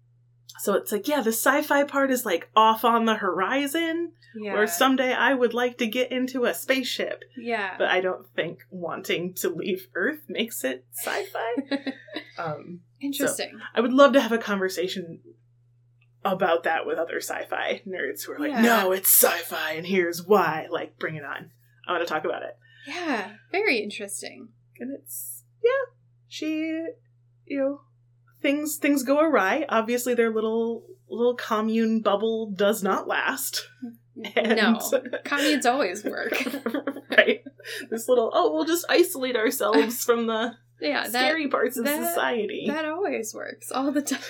so 0.59 0.75
it's 0.75 0.93
like 0.93 1.09
yeah 1.09 1.21
the 1.21 1.33
sci-fi 1.33 1.85
part 1.85 2.11
is 2.11 2.27
like 2.27 2.49
off 2.55 2.85
on 2.85 3.05
the 3.05 3.15
horizon 3.15 4.13
yeah. 4.37 4.53
or 4.55 4.67
someday 4.67 5.13
i 5.13 5.33
would 5.33 5.55
like 5.55 5.79
to 5.79 5.87
get 5.87 6.13
into 6.13 6.45
a 6.45 6.55
spaceship 6.55 7.25
Yeah. 7.37 7.75
but 7.79 7.89
i 7.89 8.01
don't 8.01 8.27
think 8.35 8.61
wanting 8.71 9.35
to 9.35 9.49
leave 9.49 9.89
earth 9.95 10.21
makes 10.29 10.65
it 10.65 10.85
sci-fi 10.93 11.93
um 12.39 12.81
interesting. 13.01 13.59
i 13.75 13.81
would 13.81 13.93
love 13.93 14.13
to 14.15 14.21
have 14.21 14.33
a 14.33 14.39
conversation 14.39 15.21
about 16.25 16.65
that 16.65 16.85
with 16.87 16.99
other 16.99 17.17
sci-fi 17.21 17.81
nerds 17.89 18.25
who 18.25 18.33
are 18.33 18.39
like 18.39 18.51
Yeah. 18.53 18.61
no 18.63 18.93
it's 18.93 19.09
sci-fi 19.09 19.73
and 19.73 19.87
here's 19.87 20.27
why 20.27 20.67
like 20.71 20.99
bring 20.99 21.15
it 21.17 21.25
on 21.25 21.51
i 21.89 21.93
want 21.93 22.07
to 22.07 22.13
talk 22.13 22.25
about 22.25 22.43
it 22.43 22.57
yeah. 22.87 23.33
Very 23.53 23.79
interesting. 23.79 24.49
and 24.79 24.91
it's 24.99 25.45
yeah 25.63 25.93
she 26.29 26.87
you 27.45 27.59
know 27.59 27.81
things 28.43 28.77
things 28.77 29.03
go 29.03 29.21
awry 29.21 29.65
obviously 29.69 30.15
their 30.15 30.31
little 30.31 30.85
little 31.09 31.35
commune 31.35 32.01
bubble 32.01 32.51
does 32.51 32.83
not 32.83 33.07
last 33.09 33.69
And- 34.37 34.57
No. 34.57 34.79
Communes 35.25 35.67
always 35.67 36.05
work. 36.05 36.33
right 37.11 37.43
this 37.91 38.09
little 38.09 38.31
oh 38.35 38.53
we'll 38.53 38.65
just 38.65 38.85
isolate 38.89 39.37
ourselves 39.37 40.05
from 40.05 40.27
the 40.27 40.53
Yeah. 40.81 41.03
That, 41.09 41.11
scary 41.27 41.49
parts 41.49 41.77
of 41.77 41.85
that- 41.85 42.09
society 42.09 42.65
that 42.69 42.85
always 42.85 43.35
works 43.35 43.71
all 43.73 43.93
the 43.93 44.03
time. 44.03 44.21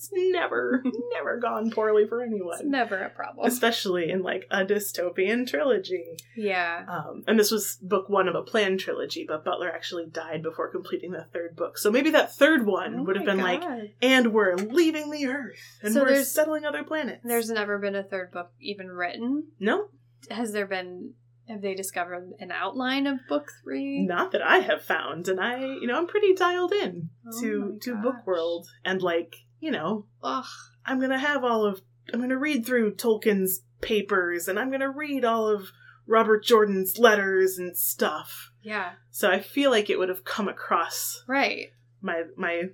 It's 0.00 0.10
never 0.12 0.82
never 1.14 1.36
gone 1.36 1.70
poorly 1.70 2.06
for 2.06 2.22
It's 2.22 2.32
anyone 2.32 2.70
never 2.70 2.96
a 2.96 3.10
problem. 3.10 3.46
especially 3.46 4.10
in 4.10 4.22
like 4.22 4.46
a 4.50 4.64
dystopian 4.64 5.46
trilogy 5.46 6.16
Yeah. 6.34 6.84
Um, 6.88 7.22
and 7.26 7.38
this 7.38 7.50
was 7.50 7.76
book 7.82 8.08
one 8.08 8.26
of 8.28 8.34
a 8.34 8.42
planned 8.42 8.80
trilogy, 8.80 9.26
but 9.28 9.44
Butler 9.44 9.68
actually 9.70 10.06
died 10.06 10.42
before 10.42 10.68
completing 10.70 11.10
the 11.12 11.24
third 11.32 11.54
book. 11.54 11.76
So 11.76 11.90
maybe 11.90 12.10
that 12.12 12.34
third 12.34 12.64
one 12.64 13.00
Oh 13.00 13.02
would 13.04 13.16
have 13.16 13.26
been 13.26 13.38
like, 13.38 13.62
and 14.00 14.32
we're 14.32 14.56
leaving 14.56 15.10
the 15.10 15.26
Earth, 15.26 15.58
and 15.82 15.92
So 15.92 16.02
we're 16.02 16.24
settling 16.24 16.64
other 16.64 16.82
planets. 16.82 17.20
There's 17.24 17.50
never 17.50 17.78
been 17.78 17.94
a 17.94 18.02
third 18.02 18.32
book 18.32 18.52
even 18.60 18.88
written. 18.88 19.48
no, 19.58 19.88
Has 20.30 20.52
there 20.52 20.66
been? 20.66 21.12
Have 21.48 21.62
they 21.62 21.74
discovered 21.74 22.32
an 22.38 22.52
outline 22.52 23.08
of 23.08 23.18
book 23.28 23.50
three? 23.64 24.06
not 24.06 24.30
that 24.32 24.40
I 24.42 24.58
have 24.58 24.82
found, 24.82 25.26
and 25.26 25.40
I, 25.40 25.58
you 25.60 25.86
know, 25.88 25.98
I'm 25.98 26.06
pretty 26.06 26.32
dialed 26.32 26.72
in 26.72 27.10
Oh 27.26 27.40
to 27.40 27.78
to 27.82 27.96
book 27.96 28.24
world, 28.24 28.68
and 28.84 29.02
like, 29.02 29.34
you 29.60 29.70
know, 29.70 30.06
Ugh. 30.22 30.44
I'm 30.84 31.00
gonna 31.00 31.18
have 31.18 31.44
all 31.44 31.64
of, 31.64 31.80
I'm 32.12 32.20
gonna 32.20 32.38
read 32.38 32.66
through 32.66 32.94
Tolkien's 32.96 33.62
papers, 33.80 34.48
and 34.48 34.58
I'm 34.58 34.70
gonna 34.70 34.90
read 34.90 35.24
all 35.24 35.46
of 35.48 35.68
Robert 36.06 36.42
Jordan's 36.44 36.98
letters 36.98 37.58
and 37.58 37.76
stuff. 37.76 38.50
Yeah. 38.62 38.92
So 39.10 39.30
I 39.30 39.40
feel 39.40 39.70
like 39.70 39.88
it 39.90 39.98
would 39.98 40.08
have 40.08 40.24
come 40.24 40.48
across 40.48 41.22
Right. 41.28 41.72
my 42.00 42.24
my 42.36 42.70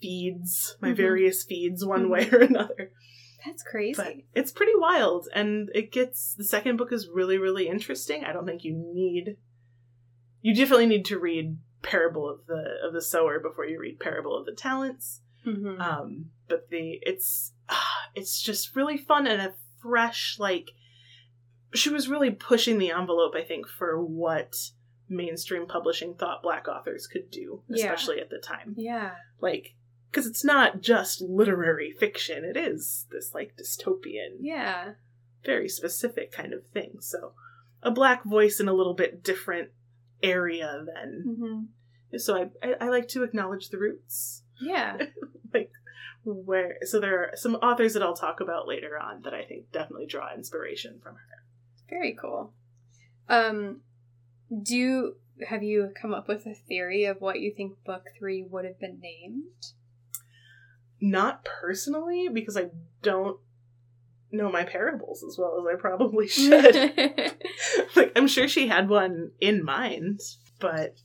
feeds, 0.00 0.76
my 0.80 0.90
Mhm. 0.92 0.96
various 0.96 1.42
feeds, 1.44 1.84
one 1.84 2.06
Mhm. 2.06 2.10
way 2.10 2.30
or 2.30 2.40
another. 2.42 2.92
That's 3.44 3.62
crazy. 3.62 3.94
But 3.96 4.16
it's 4.40 4.52
pretty 4.52 4.74
wild, 4.76 5.28
and 5.34 5.70
it 5.74 5.90
gets 5.92 6.34
the 6.34 6.44
second 6.44 6.76
book 6.76 6.92
is 6.92 7.08
really 7.08 7.38
really 7.38 7.68
interesting. 7.68 8.24
I 8.24 8.32
don't 8.32 8.46
think 8.46 8.64
you 8.64 8.74
need, 8.74 9.36
you 10.42 10.54
definitely 10.54 10.86
need 10.86 11.04
to 11.06 11.18
read 11.18 11.58
Parable 11.82 12.28
of 12.28 12.46
the 12.46 12.78
of 12.82 12.92
the 12.92 13.00
Sower 13.02 13.38
before 13.40 13.64
you 13.64 13.78
read 13.80 14.00
Parable 14.00 14.36
of 14.36 14.44
the 14.46 14.52
Talents. 14.52 15.22
Mhm. 15.46 15.80
Um, 15.80 16.30
but 16.48 16.68
the 16.70 16.98
it's 17.02 17.52
it's 18.14 18.40
just 18.40 18.74
really 18.76 18.96
fun 18.98 19.26
and 19.26 19.40
a 19.42 19.54
fresh 19.80 20.36
like. 20.38 20.70
She 21.74 21.90
was 21.90 22.08
really 22.08 22.30
pushing 22.30 22.78
the 22.78 22.90
envelope, 22.92 23.34
I 23.36 23.42
think, 23.44 23.68
for 23.68 24.02
what 24.02 24.56
mainstream 25.06 25.66
publishing 25.66 26.14
thought 26.14 26.42
black 26.42 26.66
authors 26.66 27.06
could 27.06 27.30
do, 27.30 27.62
Yeah. 27.68 27.84
especially 27.84 28.20
at 28.20 28.28
the 28.30 28.38
time 28.38 28.74
yeah. 28.76 29.12
like 29.40 29.74
because 30.10 30.26
it's 30.26 30.44
not 30.44 30.82
just 30.82 31.20
literary 31.22 31.92
fiction 31.98 32.44
it 32.44 32.56
is 32.58 33.06
this 33.10 33.32
like 33.34 33.56
dystopian 33.56 34.36
Yeah. 34.40 34.92
very 35.46 35.66
specific 35.68 36.30
kind 36.30 36.52
of 36.52 36.66
thing 36.66 36.98
so 37.00 37.32
a 37.82 37.90
black 37.90 38.22
voice 38.24 38.60
in 38.60 38.68
a 38.68 38.72
little 38.74 38.92
bit 38.94 39.22
different 39.24 39.70
area 40.22 40.84
then 40.94 41.22
hmm 41.38 42.18
so 42.18 42.36
I, 42.36 42.50
I 42.66 42.74
i 42.82 42.88
like 42.90 43.08
to 43.08 43.22
acknowledge 43.22 43.68
the 43.70 43.78
roots 43.78 44.42
Yeah. 44.60 44.96
like 45.54 45.70
where 46.24 46.76
so 46.82 47.00
there 47.00 47.22
are 47.22 47.36
some 47.36 47.54
authors 47.56 47.94
that 47.94 48.02
i'll 48.02 48.16
talk 48.16 48.40
about 48.40 48.68
later 48.68 48.98
on 48.98 49.22
that 49.22 49.32
i 49.32 49.44
think 49.44 49.70
definitely 49.72 50.06
draw 50.06 50.34
inspiration 50.34 51.00
from 51.02 51.14
her 51.14 51.44
Very 51.88 52.16
cool. 52.20 52.52
Um, 53.28 53.80
do 54.62 54.76
you 54.76 55.16
have 55.48 55.62
you 55.62 55.90
come 56.00 56.12
up 56.12 56.28
with 56.28 56.46
a 56.46 56.54
theory 56.54 57.04
of 57.04 57.20
what 57.20 57.40
you 57.40 57.52
think 57.56 57.82
book 57.84 58.04
three 58.18 58.42
would 58.42 58.64
have 58.64 58.78
been 58.80 59.00
named? 59.00 59.44
not 61.00 61.44
personally 61.44 62.28
because 62.28 62.56
i 62.56 62.66
don't 63.02 63.38
know 64.32 64.50
my 64.50 64.64
parables 64.64 65.22
as 65.22 65.38
well 65.38 65.60
as 65.60 65.72
i 65.72 65.80
probably 65.80 66.26
should 66.28 66.74
like 67.96 68.12
I'm 68.18 68.26
sure 68.26 68.48
she 68.48 68.66
had 68.66 68.88
one 68.88 69.30
in 69.40 69.64
mind, 69.64 70.20
but 70.58 70.96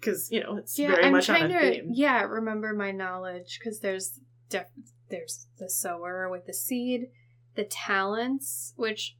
because 0.00 0.30
you 0.30 0.40
know 0.40 0.56
it's 0.56 0.78
yeah, 0.78 0.88
very 0.88 1.04
I'm 1.04 1.12
much 1.12 1.28
on 1.28 1.36
trying 1.38 1.52
a 1.52 1.60
to 1.60 1.70
theme. 1.82 1.90
yeah 1.94 2.22
remember 2.22 2.72
my 2.74 2.90
knowledge 2.92 3.58
because 3.58 3.80
there's 3.80 4.20
def- 4.48 4.66
there's 5.10 5.46
the 5.58 5.68
sower 5.70 6.28
with 6.30 6.46
the 6.46 6.54
seed, 6.54 7.06
the 7.54 7.64
talents, 7.64 8.74
which 8.76 9.16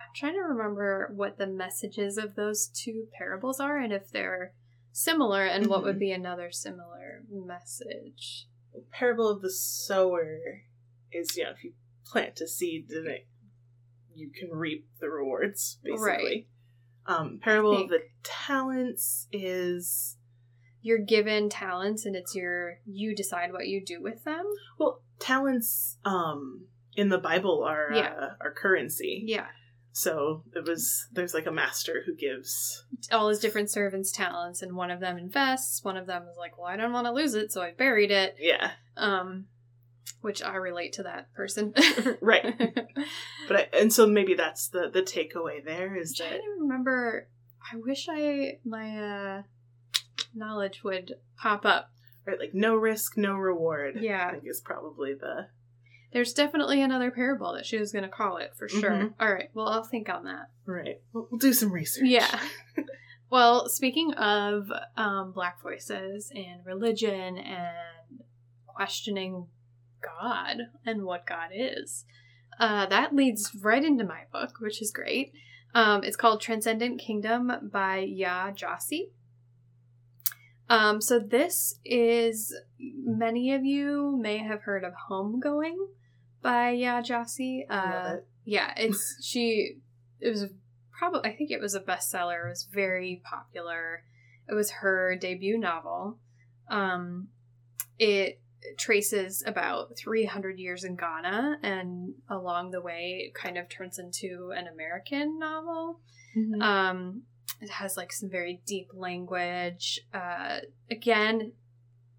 I'm 0.00 0.08
trying 0.16 0.34
to 0.34 0.40
remember 0.40 1.10
what 1.14 1.38
the 1.38 1.46
messages 1.46 2.18
of 2.18 2.34
those 2.34 2.66
two 2.68 3.06
parables 3.16 3.60
are 3.60 3.78
and 3.78 3.92
if 3.92 4.10
they're 4.10 4.52
similar 4.90 5.44
and 5.44 5.66
what 5.68 5.82
would 5.84 5.96
Mhm. 5.96 6.00
be 6.00 6.12
another 6.12 6.50
similar 6.52 7.22
message. 7.30 8.48
Parable 8.90 9.28
of 9.28 9.42
the 9.42 9.50
sower 9.50 10.38
is 11.10 11.36
you 11.36 11.44
know 11.44 11.50
if 11.50 11.62
you 11.64 11.72
plant 12.04 12.40
a 12.40 12.48
seed, 12.48 12.88
then 12.88 13.06
it, 13.06 13.26
you 14.14 14.30
can 14.30 14.50
reap 14.50 14.86
the 15.00 15.08
rewards 15.08 15.78
basically. 15.82 16.48
Um, 17.06 17.40
Parable 17.42 17.82
of 17.82 17.88
the 17.88 18.00
talents 18.22 19.26
is 19.32 20.16
You're 20.82 20.98
given 20.98 21.48
talents 21.48 22.04
and 22.06 22.14
it's 22.16 22.34
your 22.34 22.78
you 22.86 23.14
decide 23.14 23.52
what 23.52 23.66
you 23.68 23.84
do 23.84 24.00
with 24.02 24.24
them. 24.24 24.44
well 24.78 25.00
talents 25.18 25.98
um 26.04 26.66
in 26.94 27.08
the 27.08 27.18
Bible 27.18 27.64
are 27.66 27.90
Yeah. 27.92 28.12
uh, 28.20 28.28
are 28.40 28.52
currency. 28.52 29.22
Yeah. 29.26 29.46
So 29.94 30.42
it 30.54 30.66
was 30.66 31.06
there's 31.12 31.34
like 31.34 31.46
a 31.46 31.52
master 31.52 32.02
who 32.06 32.14
gives 32.14 32.84
all 33.10 33.28
his 33.28 33.38
different 33.40 33.70
servants 33.70 34.10
talents 34.12 34.62
and 34.62 34.74
one 34.74 34.90
of 34.90 35.00
them 35.00 35.18
invests 35.18 35.84
one 35.84 35.96
of 35.98 36.06
them 36.06 36.22
is 36.30 36.36
like 36.38 36.56
well 36.56 36.66
i 36.68 36.76
don't 36.76 36.92
want 36.94 37.06
to 37.06 37.12
lose 37.12 37.34
it 37.34 37.52
so 37.52 37.60
i 37.60 37.72
buried 37.72 38.10
it 38.10 38.36
yeah 38.38 38.70
um 38.96 39.46
which 40.20 40.42
i 40.42 40.54
relate 40.56 40.92
to 40.94 41.02
that 41.02 41.32
person. 41.34 41.74
Right. 42.20 42.54
But 43.48 43.56
I, 43.56 43.68
and 43.80 43.92
so 43.92 44.06
maybe 44.06 44.34
that's 44.34 44.68
the 44.68 44.88
the 44.92 45.02
takeaway 45.02 45.64
there 45.64 45.96
is 45.96 46.18
i'm 46.20 46.24
that 46.24 46.30
trying 46.30 46.42
to 46.42 46.60
remember 46.62 47.28
i 47.72 47.76
wish 47.76 48.06
i 48.10 48.58
my 48.64 48.96
uh 48.98 49.42
knowledge 50.34 50.82
would 50.84 51.14
pop 51.36 51.64
up. 51.66 51.90
Right 52.24 52.38
like 52.38 52.54
no 52.54 52.76
risk 52.76 53.16
no 53.16 53.34
reward 53.34 53.96
Yeah. 54.00 54.28
i 54.28 54.30
think 54.32 54.44
is 54.46 54.60
probably 54.60 55.14
the 55.14 55.48
there's 56.12 56.32
definitely 56.34 56.80
another 56.82 57.10
parable 57.10 57.52
that 57.54 57.66
she 57.66 57.78
was 57.78 57.90
going 57.90 58.04
to 58.04 58.08
call 58.10 58.36
it 58.36 58.52
for 58.56 58.68
sure. 58.68 58.90
Mhm. 58.90 59.14
all 59.18 59.32
right 59.32 59.50
well 59.54 59.66
i'll 59.68 59.82
think 59.84 60.08
on 60.08 60.24
that. 60.24 60.48
Right. 60.66 61.00
We'll, 61.12 61.26
we'll 61.30 61.38
do 61.38 61.52
some 61.52 61.72
research. 61.72 62.04
Yeah. 62.06 62.38
well, 63.30 63.68
speaking 63.68 64.12
of 64.14 64.70
um, 64.96 65.32
Black 65.32 65.60
voices 65.60 66.30
and 66.34 66.64
religion 66.64 67.36
and 67.38 68.20
questioning 68.68 69.48
God 70.02 70.68
and 70.84 71.04
what 71.04 71.26
God 71.26 71.50
is, 71.52 72.04
uh, 72.58 72.86
that 72.86 73.14
leads 73.14 73.54
right 73.60 73.84
into 73.84 74.04
my 74.04 74.22
book, 74.32 74.56
which 74.60 74.82
is 74.82 74.90
great. 74.90 75.32
Um, 75.74 76.04
it's 76.04 76.16
called 76.16 76.40
Transcendent 76.40 77.00
Kingdom 77.00 77.70
by 77.72 78.06
Yaa 78.06 78.56
Gyasi. 78.56 79.10
Um, 80.68 81.00
so 81.00 81.18
this 81.18 81.78
is 81.84 82.54
many 82.78 83.52
of 83.54 83.64
you 83.64 84.18
may 84.20 84.38
have 84.38 84.62
heard 84.62 84.84
of 84.84 84.92
Homegoing 85.10 85.76
by 86.40 86.74
Yaa 86.74 87.04
Gyasi. 87.04 87.64
Uh, 87.68 88.16
it. 88.16 88.26
yeah, 88.44 88.72
it's 88.76 89.18
she. 89.22 89.78
It 90.20 90.30
was 90.30 90.46
probably 90.96 91.30
I 91.30 91.34
think 91.34 91.50
it 91.50 91.60
was 91.60 91.74
a 91.74 91.80
bestseller. 91.80 92.46
It 92.46 92.50
was 92.50 92.68
very 92.72 93.22
popular. 93.24 94.04
It 94.48 94.54
was 94.54 94.70
her 94.70 95.16
debut 95.16 95.58
novel. 95.58 96.18
Um, 96.68 97.28
it 97.98 98.40
traces 98.76 99.42
about 99.46 99.96
300 99.96 100.58
years 100.58 100.84
in 100.84 100.96
Ghana, 100.96 101.58
and 101.62 102.14
along 102.28 102.70
the 102.70 102.80
way, 102.80 103.24
it 103.26 103.34
kind 103.34 103.58
of 103.58 103.68
turns 103.68 103.98
into 103.98 104.52
an 104.56 104.66
American 104.66 105.38
novel. 105.38 106.00
Mhm. 106.36 106.62
Um, 106.62 107.22
it 107.60 107.70
has 107.70 107.96
like 107.96 108.12
some 108.12 108.28
very 108.28 108.60
deep 108.66 108.88
language. 108.92 110.00
Uh, 110.12 110.60
again, 110.90 111.52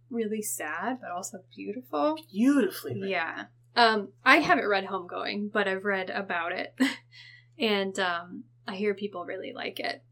really 0.09 0.41
sad, 0.41 0.99
but 1.01 1.11
also 1.11 1.43
beautiful. 1.53 2.15
Beautifully 2.31 2.93
written. 2.93 3.09
Yeah. 3.09 3.45
Um, 3.75 4.09
I 4.23 4.37
haven't 4.37 4.67
read 4.67 4.85
Homegoing, 4.85 5.51
but 5.51 5.67
I've 5.67 5.83
read 5.83 6.09
about 6.11 6.51
it, 6.51 6.75
and 7.57 7.97
um, 7.99 8.43
I 8.67 8.75
hear 8.75 8.93
people 8.93 9.25
really 9.25 9.51
like 9.51 9.79
it. 9.79 10.03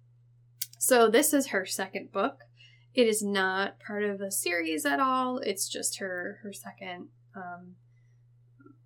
So 0.79 1.09
this 1.09 1.31
is 1.31 1.47
her 1.47 1.65
second 1.65 2.11
book. 2.11 2.39
It 2.93 3.07
is 3.07 3.23
not 3.23 3.79
part 3.79 4.03
of 4.03 4.21
a 4.21 4.31
series 4.31 4.85
at 4.85 4.99
all. 4.99 5.37
It's 5.37 5.69
just 5.69 5.99
her 5.99 6.39
her 6.43 6.51
second 6.51 7.07
um, 7.35 7.75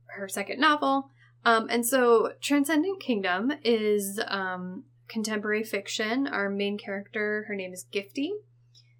her 0.07 0.27
second 0.27 0.59
novel. 0.59 1.09
Um, 1.43 1.67
and 1.69 1.85
so 1.85 2.33
Transcendent 2.41 3.01
Kingdom 3.01 3.51
is 3.63 4.19
um, 4.27 4.83
contemporary 5.07 5.63
fiction. 5.63 6.27
Our 6.27 6.49
main 6.49 6.77
character, 6.77 7.45
her 7.47 7.55
name 7.55 7.73
is 7.73 7.85
Gifty. 7.91 8.31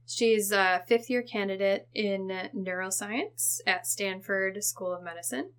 She's 0.08 0.52
a 0.52 0.84
fifth 0.88 1.10
year 1.10 1.24
candidate 1.24 1.88
in 1.94 2.28
neuroscience 2.56 3.60
at 3.66 3.88
Stanford 3.88 4.64
School 4.64 4.94
of 4.94 5.04
Medicine. 5.04 5.52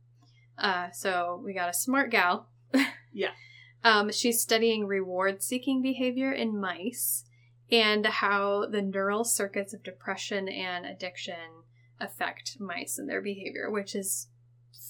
Uh, 0.56 0.90
so 0.92 1.42
we 1.44 1.52
got 1.52 1.68
a 1.68 1.74
smart 1.74 2.10
gal. 2.10 2.48
Yeah. 3.12 3.30
Um, 3.82 4.12
she's 4.12 4.42
studying 4.42 4.86
reward 4.86 5.42
seeking 5.42 5.80
behavior 5.80 6.30
in 6.30 6.60
mice 6.60 7.24
and 7.70 8.06
how 8.06 8.66
the 8.66 8.82
neural 8.82 9.24
circuits 9.24 9.72
of 9.74 9.82
depression 9.82 10.48
and 10.48 10.86
addiction 10.86 11.64
affect 12.00 12.58
mice 12.60 12.98
and 12.98 13.08
their 13.08 13.20
behavior, 13.22 13.70
which 13.70 13.94
is 13.94 14.28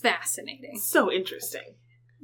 fascinating. 0.03 0.79
So 0.79 1.11
interesting. 1.13 1.75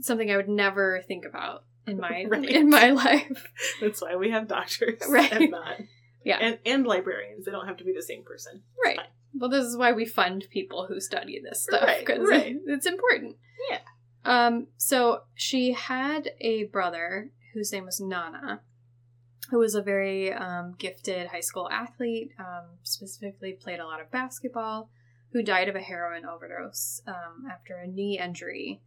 Something 0.01 0.31
I 0.31 0.37
would 0.37 0.49
never 0.49 1.03
think 1.07 1.25
about 1.25 1.65
in 1.87 1.99
my 1.99 2.25
Right. 2.29 2.49
in 2.49 2.69
my 2.71 2.91
life. 2.91 3.51
That's 3.81 4.01
why 4.03 4.17
we 4.17 4.31
have 4.31 4.49
doctors 4.49 5.01
Right. 5.09 5.33
and 5.33 5.51
not. 5.51 5.77
Yeah. 6.25 6.39
And, 6.41 6.59
and 6.65 6.87
librarians. 6.87 7.45
They 7.45 7.53
don't 7.53 7.67
have 7.67 7.79
to 7.79 7.85
be 7.85 7.93
the 7.93 8.03
same 8.03 8.23
person. 8.25 8.63
Right. 8.85 8.97
Fine. 8.97 9.07
Well, 9.35 9.51
this 9.51 9.65
is 9.65 9.77
why 9.77 9.93
we 9.93 10.05
fund 10.05 10.45
people 10.51 10.87
who 10.87 11.01
study 11.01 11.41
this 11.43 11.63
stuff 11.63 11.83
Right, 11.83 12.05
because 12.05 12.29
right. 12.29 12.55
it's 12.67 12.87
important. 12.87 13.37
Yeah. 13.71 13.79
Um. 14.25 14.67
So 14.77 15.23
she 15.35 15.73
had 15.73 16.31
a 16.41 16.65
brother 16.65 17.31
whose 17.55 17.73
name 17.73 17.87
was 17.87 17.99
Nana, 18.01 18.61
who 19.53 19.59
was 19.59 19.75
a 19.75 19.83
very 19.83 20.33
um, 20.33 20.75
gifted 20.79 21.27
high 21.27 21.41
school 21.41 21.69
athlete. 21.71 22.31
Um, 22.39 22.79
specifically, 22.83 23.53
played 23.53 23.81
a 23.81 23.85
lot 23.85 24.01
of 24.01 24.11
basketball. 24.11 24.91
Who 25.33 25.43
died 25.43 25.69
of 25.69 25.77
a 25.77 25.81
heroin 25.81 26.25
overdose 26.25 27.03
um, 27.07 27.47
after 27.51 27.77
a 27.77 27.87
knee 27.87 28.19
injury 28.19 28.81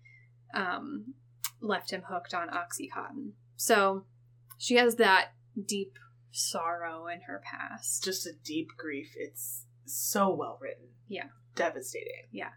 um, 0.53 1.13
left 1.61 1.91
him 1.91 2.03
hooked 2.07 2.33
on 2.33 2.49
OxyContin. 2.49 3.31
So 3.55 4.05
she 4.57 4.75
has 4.75 4.95
that 4.95 5.33
deep 5.63 5.97
sorrow 6.31 7.07
in 7.07 7.21
her 7.21 7.41
past. 7.43 8.03
Just 8.03 8.27
a 8.27 8.33
deep 8.43 8.69
grief. 8.77 9.13
It's 9.15 9.65
so 9.85 10.33
well 10.33 10.57
written. 10.59 10.87
Yeah. 11.07 11.29
Devastating. 11.55 12.25
Yeah. 12.31 12.51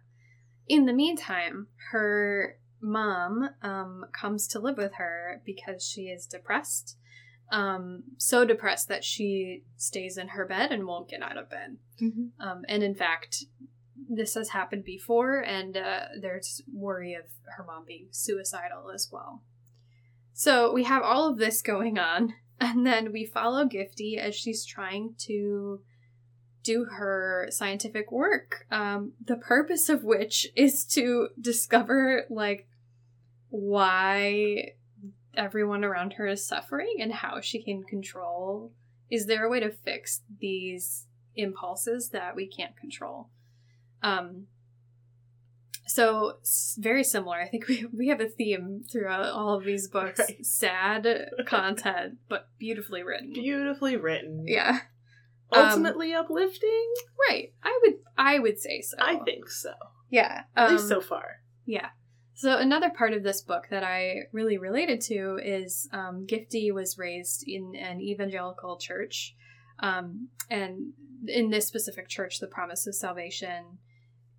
In 0.67 0.87
the 0.87 0.93
meantime, 0.93 1.69
her 1.93 2.59
mom 2.81 3.51
um, 3.63 4.05
comes 4.13 4.47
to 4.49 4.61
live 4.61 4.77
with 4.77 4.95
her 4.95 5.43
because 5.47 5.87
she 5.87 6.03
is 6.03 6.27
depressed. 6.27 6.98
Um, 7.51 8.03
so 8.19 8.45
depressed 8.45 8.89
that 8.89 9.05
she 9.05 9.63
stays 9.77 10.19
in 10.19 10.29
her 10.29 10.45
bed 10.45 10.71
and 10.71 10.87
won't 10.87 11.09
get 11.09 11.23
out 11.23 11.39
of 11.39 11.49
bed. 11.49 11.79
Mm-hmm. 12.01 12.47
Um, 12.47 12.65
and 12.69 12.83
in 12.83 12.95
fact, 12.95 13.45
this 14.09 14.35
has 14.35 14.51
happened 14.51 14.85
before, 14.85 15.41
and 15.41 15.77
uh, 15.77 16.01
there's 16.21 16.63
worry 16.73 17.15
of 17.15 17.25
her 17.57 17.65
mom 17.65 17.85
being 17.87 18.09
suicidal 18.11 18.91
as 18.91 19.09
well. 19.13 19.43
So 20.33 20.73
we 20.73 20.85
have 20.85 21.03
all 21.03 21.29
of 21.29 21.39
this 21.39 21.63
going 21.63 21.99
on, 21.99 22.35
and 22.61 22.87
then 22.87 23.13
we 23.13 23.25
follow 23.25 23.65
Gifty 23.65 24.19
as 24.19 24.35
she's 24.35 24.65
trying 24.65 25.15
to 25.21 25.81
do 26.63 26.85
her 26.85 27.49
scientific 27.51 28.13
work. 28.13 28.67
Um, 28.71 29.13
the 29.25 29.37
purpose 29.37 29.89
of 29.89 30.05
which 30.05 30.47
is 30.55 30.85
to 30.87 31.29
discover 31.41 32.25
like 32.29 32.69
why 33.49 34.73
everyone 35.39 35.85
around 35.85 36.15
her 36.15 36.27
is 36.27 36.47
suffering 36.47 36.97
and 37.01 37.13
how 37.13 37.41
she 37.41 37.63
can 37.63 37.85
control. 37.85 38.73
Is 39.11 39.27
there 39.27 39.45
a 39.45 39.49
way 39.49 39.61
to 39.61 39.71
fix 39.71 40.21
these 40.41 41.07
impulses 41.37 42.11
that 42.11 42.37
we 42.37 42.47
can't 42.47 42.77
control? 42.77 43.31
Um, 44.03 44.49
so 45.87 46.35
very 46.79 47.03
similar. 47.03 47.37
I 47.41 47.49
think 47.49 47.67
we 47.69 47.87
we 47.97 48.09
have 48.09 48.21
a 48.21 48.29
theme 48.29 48.83
throughout 48.91 49.25
all 49.27 49.55
of 49.55 49.65
these 49.65 49.89
books: 49.89 50.19
Right. 50.21 50.45
sad 50.45 51.31
content, 51.47 52.19
but 52.29 52.49
beautifully 52.59 53.03
written. 53.03 53.33
Beautifully 53.33 53.97
written. 53.97 54.45
Yeah, 54.47 54.81
Um, 55.51 55.65
Ultimately 55.65 56.13
uplifting? 56.13 56.93
right. 57.29 57.53
I 57.63 57.79
would 57.83 57.95
I 58.19 58.39
would 58.39 58.59
say 58.59 58.83
so. 58.83 58.99
I 59.01 59.17
think 59.25 59.49
so. 59.49 59.73
Yeah, 60.11 60.43
At 60.57 60.67
um, 60.69 60.73
least 60.75 60.89
so 60.89 61.01
far. 61.01 61.41
Yeah. 61.65 61.89
So 62.39 62.57
another 62.57 62.89
part 62.89 63.15
of 63.15 63.25
this 63.25 63.43
book 63.43 63.67
that 63.71 63.83
I 63.83 64.29
really 64.31 64.59
related 64.59 65.01
to 65.07 65.41
is 65.43 65.89
um, 65.93 66.25
Gifty 66.25 66.73
was 66.73 66.97
raised 66.97 67.43
in 67.49 67.75
an 67.75 68.01
evangelical 68.01 68.77
church, 68.77 69.35
um, 69.81 70.29
and 70.49 70.93
in 71.27 71.51
this 71.51 71.67
specific 71.67 72.07
church, 72.07 72.39
the 72.39 72.47
promise 72.47 72.87
of 72.87 72.95
salvation 72.95 73.79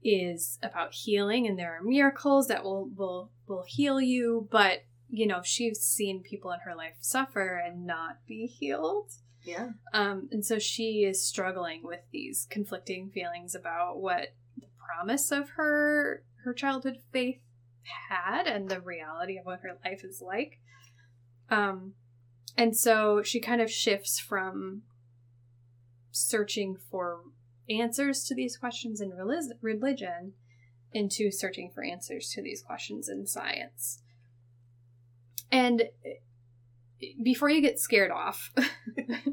is 0.01 0.57
about 0.63 0.93
healing, 0.93 1.45
and 1.45 1.59
there 1.59 1.75
are 1.75 1.83
miracles 1.83 2.47
that 2.47 2.63
will 2.63 2.89
will 2.95 3.31
will 3.47 3.65
heal 3.67 3.99
you. 3.99 4.47
But 4.49 4.85
you 5.09 5.27
know, 5.27 5.41
she's 5.43 5.81
seen 5.81 6.23
people 6.23 6.51
in 6.53 6.61
her 6.61 6.77
life 6.77 6.95
suffer 7.01 7.57
and 7.57 7.85
not 7.85 8.25
be 8.25 8.45
healed. 8.45 9.11
Yeah. 9.43 9.71
Um, 9.93 10.29
and 10.31 10.45
so 10.45 10.57
she 10.57 11.03
is 11.03 11.27
struggling 11.27 11.81
with 11.83 12.03
these 12.13 12.47
conflicting 12.49 13.09
feelings 13.09 13.55
about 13.55 13.99
what 13.99 14.29
the 14.57 14.67
promise 14.77 15.33
of 15.33 15.49
her 15.57 16.23
her 16.45 16.53
childhood 16.53 16.99
faith 17.11 17.41
had 18.09 18.47
and 18.47 18.69
the 18.69 18.81
reality 18.81 19.37
of 19.37 19.45
what 19.45 19.61
her 19.61 19.77
life 19.85 20.03
is 20.03 20.21
like. 20.25 20.59
Um, 21.49 21.93
and 22.57 22.75
so 22.75 23.23
she 23.23 23.39
kind 23.39 23.61
of 23.61 23.71
shifts 23.71 24.19
from 24.19 24.83
searching 26.11 26.77
for 26.89 27.21
answers 27.69 28.23
to 28.25 28.35
these 28.35 28.57
questions 28.57 28.99
in 28.99 29.11
relig- 29.11 29.57
religion 29.61 30.33
into 30.91 31.31
searching 31.31 31.69
for 31.73 31.83
answers 31.83 32.29
to 32.31 32.41
these 32.41 32.61
questions 32.61 33.07
in 33.07 33.27
science. 33.27 34.01
And 35.51 35.83
before 37.21 37.49
you 37.49 37.61
get 37.61 37.79
scared 37.79 38.11
off, 38.11 38.51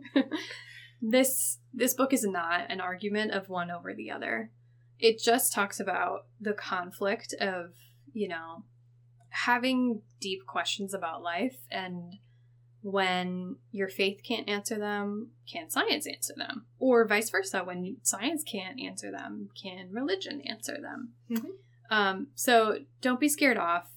this 1.02 1.59
this 1.72 1.94
book 1.94 2.12
is 2.12 2.24
not 2.24 2.70
an 2.70 2.80
argument 2.80 3.32
of 3.32 3.48
one 3.48 3.70
over 3.70 3.92
the 3.94 4.11
other. 4.11 4.50
It 4.98 5.18
just 5.18 5.52
talks 5.52 5.78
about 5.78 6.26
the 6.40 6.54
conflict 6.54 7.35
of, 7.38 7.74
you 8.16 8.26
know, 8.29 8.64
having 9.29 10.00
deep 10.20 10.46
questions 10.46 10.94
about 10.94 11.22
life 11.22 11.59
and 11.70 12.14
when 12.81 13.57
your 13.72 13.88
faith 13.88 14.22
can't 14.26 14.48
answer 14.48 14.79
them, 14.79 15.33
can 15.46 15.68
science 15.68 16.07
answer 16.07 16.33
them? 16.35 16.64
Or 16.79 17.07
vice 17.07 17.29
versa, 17.29 17.62
when 17.62 17.98
science 18.02 18.42
can't 18.42 18.81
answer 18.81 19.11
them, 19.11 19.50
can 19.61 19.90
religion 19.92 20.40
answer 20.40 20.79
them? 20.81 21.12
Mhm. 21.31 21.50
Um, 21.90 22.29
so 22.35 22.79
don't 23.02 23.20
be 23.20 23.29
scared 23.29 23.59
off. 23.59 23.90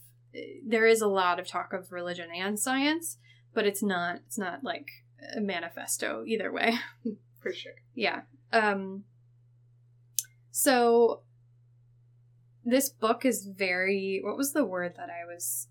There 0.65 0.85
is 0.85 0.99
a 1.01 1.07
lot 1.07 1.39
of 1.39 1.47
talk 1.47 1.71
of 1.71 1.93
religion 1.93 2.29
and 2.35 2.59
science, 2.59 3.17
but 3.53 3.65
it's 3.65 3.81
not 3.81 4.17
it's 4.27 4.37
not 4.37 4.65
like 4.65 4.89
a 5.33 5.39
manifesto 5.39 6.25
either 6.27 6.51
way. 6.51 6.77
For 7.39 7.53
sure. 7.53 7.79
Yeah. 7.95 8.23
Um 8.51 9.05
so 10.51 11.21
this 12.65 12.89
book 12.89 13.25
is 13.25 13.45
very 13.45 14.19
what 14.23 14.37
was 14.37 14.53
the 14.53 14.65
word 14.65 14.95
that 14.97 15.09
I 15.09 15.25
was 15.25 15.67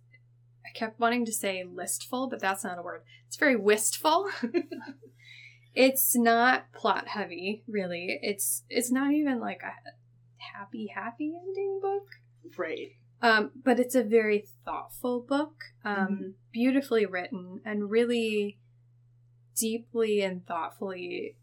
I 0.64 0.70
kept 0.76 1.00
wanting 1.00 1.24
to 1.26 1.32
say 1.32 1.64
listful, 1.64 2.28
but 2.28 2.40
that's 2.40 2.64
not 2.64 2.78
a 2.78 2.82
word. 2.82 3.02
It's 3.26 3.36
very 3.36 3.56
wistful. 3.56 4.28
it's 5.74 6.16
not 6.16 6.72
plot 6.72 7.08
heavy, 7.08 7.62
really. 7.68 8.18
It's 8.22 8.64
it's 8.68 8.90
not 8.90 9.12
even 9.12 9.40
like 9.40 9.62
a 9.62 9.72
happy 10.56 10.88
happy 10.94 11.32
ending 11.40 11.80
book. 11.80 12.06
Right. 12.56 12.92
Um, 13.20 13.50
but 13.64 13.80
it's 13.80 13.94
a 13.96 14.04
very 14.04 14.44
thoughtful 14.64 15.20
book, 15.20 15.54
um, 15.84 15.96
Mhm. 16.08 16.34
beautifully 16.52 17.04
written, 17.04 17.60
and 17.64 17.90
really 17.90 18.58
deeply 19.56 20.20
and 20.22 20.46
thoughtfully 20.46 21.36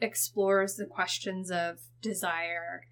explores 0.00 0.76
the 0.76 0.86
questions 0.86 1.50
of 1.50 1.80
desire, 2.00 2.86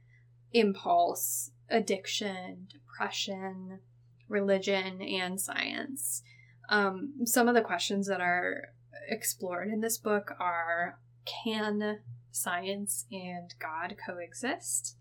impulse, 0.52 1.50
addiction, 1.70 2.68
depression, 2.70 3.80
religion, 4.28 5.00
and 5.02 5.40
science. 5.40 6.22
Um, 6.68 7.14
some 7.24 7.48
of 7.48 7.54
the 7.54 7.62
questions 7.62 8.06
that 8.08 8.20
are 8.20 8.68
explored 9.08 9.68
in 9.68 9.80
this 9.80 9.98
book 9.98 10.32
are 10.38 10.98
can 11.24 12.00
science 12.30 13.06
and 13.11 13.54
God 13.58 13.96
coexist? 14.04 14.96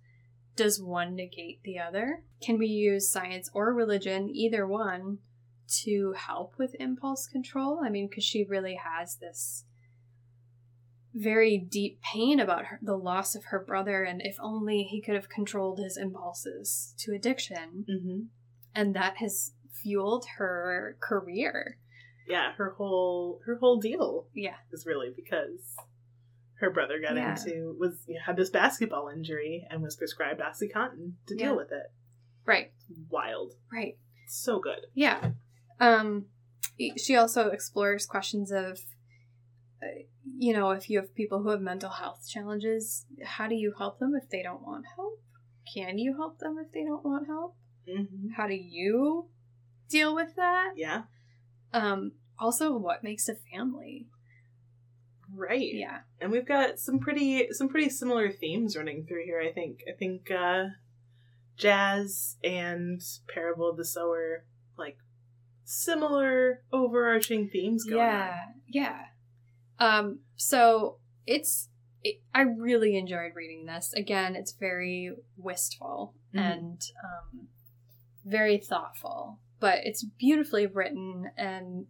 Does 0.55 0.81
one 0.81 1.15
negate 1.15 1.61
the 1.63 1.77
other? 1.79 2.23
Can 2.41 2.57
we 2.57 2.67
use 2.67 3.09
science 3.09 3.49
or 3.53 3.73
religion, 3.73 4.29
either 4.33 4.65
one, 4.65 5.19
to 5.83 6.13
help 6.13 6.53
with 6.57 6.75
impulse 6.79 7.27
control? 7.27 7.81
I 7.83 7.89
mean, 7.89 8.07
because 8.07 8.23
she 8.23 8.43
really 8.43 8.75
has 8.75 9.17
this 9.17 9.65
very 11.17 11.57
deep 11.57 11.99
pain 12.01 12.39
about 12.39 12.65
her, 12.65 12.79
the 12.81 12.95
loss 12.95 13.35
of 13.35 13.45
her 13.45 13.59
brother, 13.59 14.03
and 14.03 14.21
if 14.23 14.37
only 14.39 14.83
he 14.83 15.01
could 15.01 15.15
have 15.15 15.29
controlled 15.29 15.79
his 15.79 15.97
impulses 15.97 16.93
to 16.99 17.13
addiction. 17.13 17.85
Mm-hmm. 17.89 18.19
And 18.75 18.95
that 18.95 19.17
has 19.17 19.53
fueled 19.71 20.25
her 20.37 20.97
career. 21.01 21.79
Yeah, 22.27 22.53
her 22.57 22.71
whole 22.77 23.39
her 23.45 23.55
whole 23.57 23.79
deal 23.79 24.27
Yeah. 24.33 24.57
is 24.71 24.85
really 24.85 25.11
because 25.15 25.75
her 26.59 26.69
brother 26.69 26.99
got 26.99 27.15
Yeah. 27.15 27.31
into 27.31 27.75
was 27.79 28.03
you 28.07 28.15
know, 28.15 28.19
had 28.25 28.35
this 28.35 28.49
basketball 28.49 29.09
injury 29.09 29.65
and 29.69 29.81
was 29.81 29.95
prescribed 29.95 30.41
OxyContin 30.41 31.13
to 31.27 31.35
deal 31.35 31.51
Yeah. 31.51 31.57
with 31.57 31.71
it. 31.71 31.91
Right. 32.45 32.73
Wild, 33.09 33.53
Right. 33.71 33.97
so 34.27 34.59
good. 34.59 34.87
Yeah. 34.93 35.31
Um, 35.79 36.27
she 36.97 37.15
also 37.15 37.49
explores 37.49 38.05
questions 38.05 38.51
of, 38.51 38.79
uh, 39.81 40.03
you 40.37 40.53
know, 40.53 40.71
if 40.71 40.89
you 40.89 40.99
have 40.99 41.13
people 41.15 41.41
who 41.43 41.49
have 41.49 41.61
mental 41.61 41.89
health 41.89 42.27
challenges, 42.29 43.05
how 43.23 43.47
do 43.47 43.55
you 43.55 43.73
help 43.77 43.99
them 43.99 44.13
if 44.21 44.29
they 44.29 44.43
don't 44.43 44.61
want 44.61 44.85
help? 44.95 45.21
Can 45.73 45.97
you 45.97 46.15
help 46.15 46.39
them 46.39 46.57
if 46.63 46.71
they 46.71 46.83
don't 46.83 47.03
want 47.05 47.27
help? 47.27 47.55
Mm-hmm. 47.87 48.29
How 48.35 48.47
do 48.47 48.55
you 48.55 49.27
deal 49.89 50.13
with 50.15 50.35
that? 50.35 50.71
Yeah, 50.75 51.03
Um, 51.73 52.13
also, 52.39 52.77
what 52.77 53.03
makes 53.03 53.27
a 53.29 53.35
family? 53.35 54.07
right. 55.35 55.73
Yeah. 55.73 55.99
and 56.21 56.31
we've 56.31 56.47
got 56.47 56.79
some 56.79 56.99
pretty 56.99 57.51
some 57.51 57.67
pretty 57.67 57.89
similar 57.89 58.31
themes 58.31 58.77
running 58.77 59.05
through 59.05 59.25
here. 59.25 59.41
I 59.41 59.51
think 59.51 59.79
I 59.87 59.95
think 59.97 60.31
uh, 60.31 60.67
jazz 61.57 62.37
and 62.43 63.01
Parable 63.27 63.69
of 63.69 63.77
the 63.77 63.85
Sower 63.85 64.45
like 64.77 64.97
similar 65.65 66.63
overarching 66.71 67.49
themes 67.49 67.83
going 67.83 67.97
yeah. 67.97 68.35
Yeah. 68.67 68.99
Um, 69.79 70.19
so 70.35 70.97
it's, 71.25 71.69
it, 72.03 72.21
I 72.33 72.41
really 72.41 72.97
enjoyed 72.97 73.33
reading 73.35 73.65
this. 73.65 73.93
Again, 73.93 74.35
it's 74.35 74.53
very 74.53 75.13
wistful 75.37 76.13
Mhm. 76.33 76.39
and 76.53 76.81
um, 77.03 77.47
very 78.25 78.57
thoughtful, 78.57 79.39
but 79.59 79.79
it's 79.83 80.03
beautifully 80.03 80.65
written 80.65 81.31
and 81.37 81.87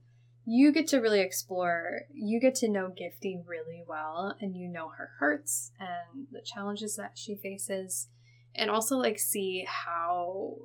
you 0.49 0.71
get 0.71 0.87
to 0.87 0.99
really 0.99 1.19
explore, 1.19 2.03
you 2.13 2.39
get 2.39 2.55
to 2.55 2.69
know 2.69 2.87
Gifty 2.89 3.35
really 3.45 3.83
well 3.85 4.33
and 4.39 4.55
you 4.55 4.69
know 4.69 4.89
her 4.89 5.11
hurts 5.19 5.71
and 5.77 6.27
the 6.31 6.41
challenges 6.41 6.95
that 6.95 7.17
she 7.17 7.35
faces 7.35 8.07
and 8.55 8.71
also 8.71 8.95
like 8.95 9.19
see 9.19 9.65
how 9.67 10.55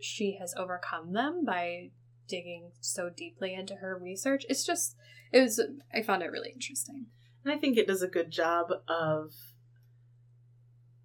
she 0.00 0.38
has 0.40 0.54
overcome 0.56 1.12
them 1.12 1.44
by 1.44 1.90
digging 2.28 2.70
so 2.80 3.10
deeply 3.10 3.52
into 3.52 3.76
her 3.76 3.98
research. 3.98 4.46
It's 4.48 4.64
just 4.64 4.96
it 5.32 5.40
was 5.40 5.60
I 5.92 6.02
found 6.02 6.22
it 6.22 6.30
really 6.30 6.50
interesting. 6.50 7.06
And 7.44 7.52
I 7.52 7.58
think 7.58 7.76
it 7.78 7.86
does 7.86 8.02
a 8.02 8.08
good 8.08 8.30
job 8.30 8.68
of 8.88 9.32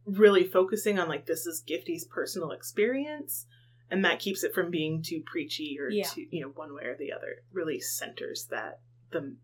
really 0.06 0.44
focusing 0.44 1.00
on 1.00 1.08
like 1.08 1.26
this 1.26 1.46
is 1.46 1.64
Gifty's 1.68 2.06
personal 2.06 2.52
experience 2.52 3.46
and 3.90 4.04
that 4.06 4.20
keeps 4.20 4.44
it 4.44 4.54
from 4.54 4.72
being 4.72 5.04
too 5.04 5.22
preachy 5.26 5.78
or 5.80 5.90
Yeah. 5.90 6.06
too 6.06 6.26
you 6.32 6.42
know 6.42 6.50
one 6.50 6.74
way 6.74 6.84
or 6.84 6.96
the 6.98 7.14
other. 7.14 7.44
Really 7.52 7.80
centers 7.80 8.48
that 8.50 8.80
the 9.12 9.36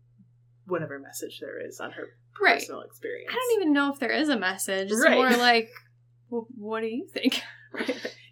whatever 0.66 0.98
message 0.98 1.40
there 1.40 1.58
is 1.64 1.80
on 1.80 1.92
her 1.92 2.16
Right. 2.40 2.58
personal 2.58 2.82
experience. 2.82 3.30
I 3.30 3.34
don't 3.34 3.60
even 3.60 3.72
know 3.72 3.92
if 3.92 3.98
there 3.98 4.10
is 4.12 4.28
a 4.28 4.38
message. 4.38 4.90
It's 4.90 5.00
Right. 5.02 5.14
more 5.16 5.30
like 5.38 5.70
well, 6.30 6.46
what 6.56 6.80
do 6.80 6.88
you 6.88 7.06
think? 7.06 7.40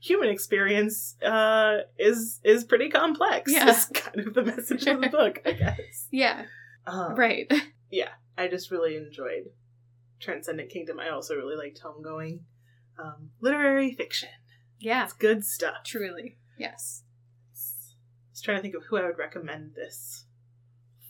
Human 0.06 0.28
experience 0.28 1.16
uh, 1.22 1.78
is 1.98 2.40
is 2.44 2.64
pretty 2.64 2.88
complex. 2.90 3.52
Yeah. 3.52 3.68
is 3.70 3.86
kind 3.86 4.20
of 4.26 4.34
the 4.34 4.42
message 4.42 4.86
of 4.86 5.00
the 5.00 5.08
book, 5.08 5.40
I 5.44 5.52
guess. 5.52 6.08
Yeah. 6.10 6.44
Um, 6.86 7.14
Right. 7.14 7.50
Yeah, 7.90 8.08
I 8.36 8.48
just 8.48 8.70
really 8.72 8.96
enjoyed 8.96 9.44
Transcendent 10.20 10.70
Kingdom. 10.70 10.98
I 10.98 11.10
also 11.10 11.36
really 11.36 11.56
liked 11.56 11.80
Homegoing. 11.80 12.40
Um, 12.98 13.30
literary 13.40 13.94
fiction. 13.94 14.28
Yeah. 14.80 15.04
It's 15.04 15.12
good 15.12 15.44
stuff. 15.44 15.84
Truly. 15.84 16.36
Yes. 16.58 17.04
I 17.54 18.32
was 18.32 18.40
trying 18.42 18.58
to 18.58 18.62
think 18.62 18.74
of 18.74 18.82
who 18.88 18.96
I 18.96 19.06
would 19.06 19.18
recommend 19.18 19.74
this 19.76 20.24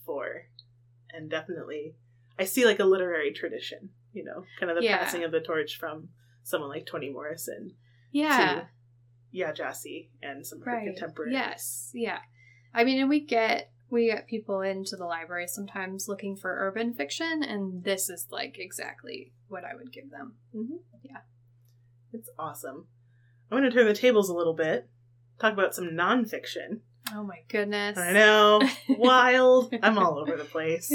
for. 0.05 0.49
And 1.11 1.31
definitely, 1.31 1.95
I 2.39 2.45
see 2.45 2.67
like 2.67 2.79
a 2.81 2.85
literary 2.85 3.33
tradition, 3.33 3.89
you 4.13 4.23
know, 4.25 4.45
kind 4.61 4.71
of 4.71 4.77
the 4.77 4.85
Yeah. 4.85 4.99
passing 4.99 5.25
of 5.25 5.33
the 5.33 5.41
torch 5.41 5.79
from 5.79 6.11
someone 6.43 6.69
like 6.71 6.85
Toni 6.87 7.09
Morrison 7.11 7.75
Yeah. 8.13 8.37
to 8.55 8.69
Yeah 9.37 9.53
Gyasi 9.53 10.09
and 10.23 10.45
some 10.47 10.61
of 10.61 10.65
her 10.65 10.73
Right. 10.73 10.87
contemporaries. 10.87 11.35
Yes. 11.35 11.91
Yeah. 11.95 12.19
I 12.75 12.85
mean, 12.85 12.99
and 13.01 13.09
we 13.09 13.21
get 13.21 13.71
we 13.91 14.07
get 14.07 14.27
people 14.27 14.63
into 14.63 14.97
the 14.97 15.05
library 15.05 15.47
sometimes 15.47 16.09
looking 16.09 16.37
for 16.37 16.57
urban 16.67 16.93
fiction, 16.95 17.43
and 17.45 17.85
this 17.85 18.09
is 18.11 18.27
like 18.31 18.57
exactly 18.59 19.33
what 19.49 19.63
I 19.65 19.75
would 19.77 19.93
give 19.93 20.11
them. 20.11 20.35
Yeah. 21.03 21.19
It's 22.13 22.31
awesome. 22.39 22.87
I'm 23.51 23.59
going 23.59 23.71
to 23.71 23.77
turn 23.77 23.87
the 23.87 23.95
tables 23.95 24.29
a 24.29 24.35
little 24.35 24.55
bit, 24.55 24.89
talk 25.39 25.53
about 25.53 25.75
some 25.75 25.91
nonfiction. 25.91 26.81
Oh 27.15 27.23
my 27.23 27.43
goodness! 27.49 27.97
I 27.97 28.13
know, 28.13 28.61
wild. 28.89 29.73
I'm 29.83 29.97
all 29.99 30.19
over 30.19 30.37
the 30.37 30.45
place. 30.45 30.89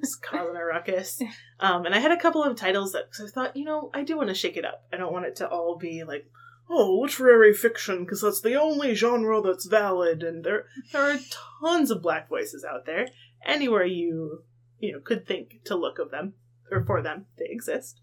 just 0.00 0.20
causing 0.22 0.56
a 0.56 0.64
ruckus. 0.64 1.20
Um, 1.60 1.86
and 1.86 1.94
I 1.94 1.98
had 2.00 2.10
a 2.10 2.20
couple 2.20 2.42
of 2.42 2.56
titles 2.56 2.92
that 2.92 3.04
cause 3.12 3.30
I 3.30 3.32
thought, 3.32 3.56
you 3.56 3.64
know, 3.64 3.88
I 3.94 4.02
do 4.02 4.16
want 4.16 4.28
to 4.28 4.34
shake 4.34 4.56
it 4.56 4.64
up. 4.64 4.84
I 4.92 4.96
don't 4.96 5.12
want 5.12 5.24
it 5.26 5.36
to 5.36 5.48
all 5.48 5.78
be 5.78 6.02
like, 6.02 6.26
oh, 6.68 6.98
literary 7.00 7.52
fiction, 7.52 8.04
because 8.04 8.22
that's 8.22 8.40
the 8.40 8.54
only 8.54 8.94
genre 8.94 9.40
that's 9.42 9.66
valid. 9.66 10.22
And 10.22 10.44
there, 10.44 10.66
there 10.92 11.02
are 11.02 11.18
tons 11.60 11.90
of 11.90 12.02
black 12.02 12.28
voices 12.28 12.64
out 12.64 12.86
there. 12.86 13.08
Anywhere 13.44 13.84
you, 13.84 14.44
you 14.78 14.92
know, 14.92 15.00
could 15.00 15.26
think 15.26 15.62
to 15.64 15.76
look 15.76 15.98
of 15.98 16.10
them 16.10 16.34
or 16.70 16.84
for 16.84 17.02
them, 17.02 17.26
they 17.38 17.46
exist. 17.48 18.00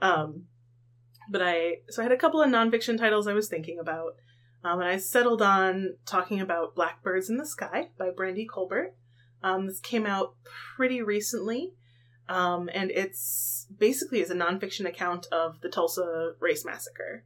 Um, 0.00 0.44
but 1.30 1.42
I, 1.42 1.78
so 1.88 2.02
I 2.02 2.04
had 2.04 2.12
a 2.12 2.16
couple 2.16 2.40
of 2.40 2.50
nonfiction 2.50 2.98
titles 2.98 3.26
I 3.26 3.32
was 3.32 3.48
thinking 3.48 3.78
about. 3.78 4.14
Um, 4.62 4.80
and 4.80 4.88
I 4.88 4.98
settled 4.98 5.40
on 5.40 5.96
talking 6.04 6.40
about 6.40 6.74
Blackbirds 6.74 7.30
in 7.30 7.38
the 7.38 7.46
Sky 7.46 7.88
by 7.98 8.10
Brandy 8.10 8.46
Colbert. 8.46 8.94
Um, 9.42 9.66
this 9.66 9.80
came 9.80 10.04
out 10.04 10.34
pretty 10.76 11.00
recently, 11.00 11.72
um, 12.28 12.68
and 12.74 12.90
it's 12.90 13.66
basically 13.78 14.20
is 14.20 14.30
a 14.30 14.34
nonfiction 14.34 14.86
account 14.86 15.26
of 15.32 15.62
the 15.62 15.70
Tulsa 15.70 16.34
Race 16.40 16.62
Massacre, 16.62 17.24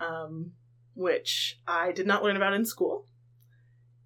um, 0.00 0.52
which 0.94 1.60
I 1.66 1.92
did 1.92 2.06
not 2.06 2.22
learn 2.22 2.36
about 2.36 2.54
in 2.54 2.64
school, 2.64 3.06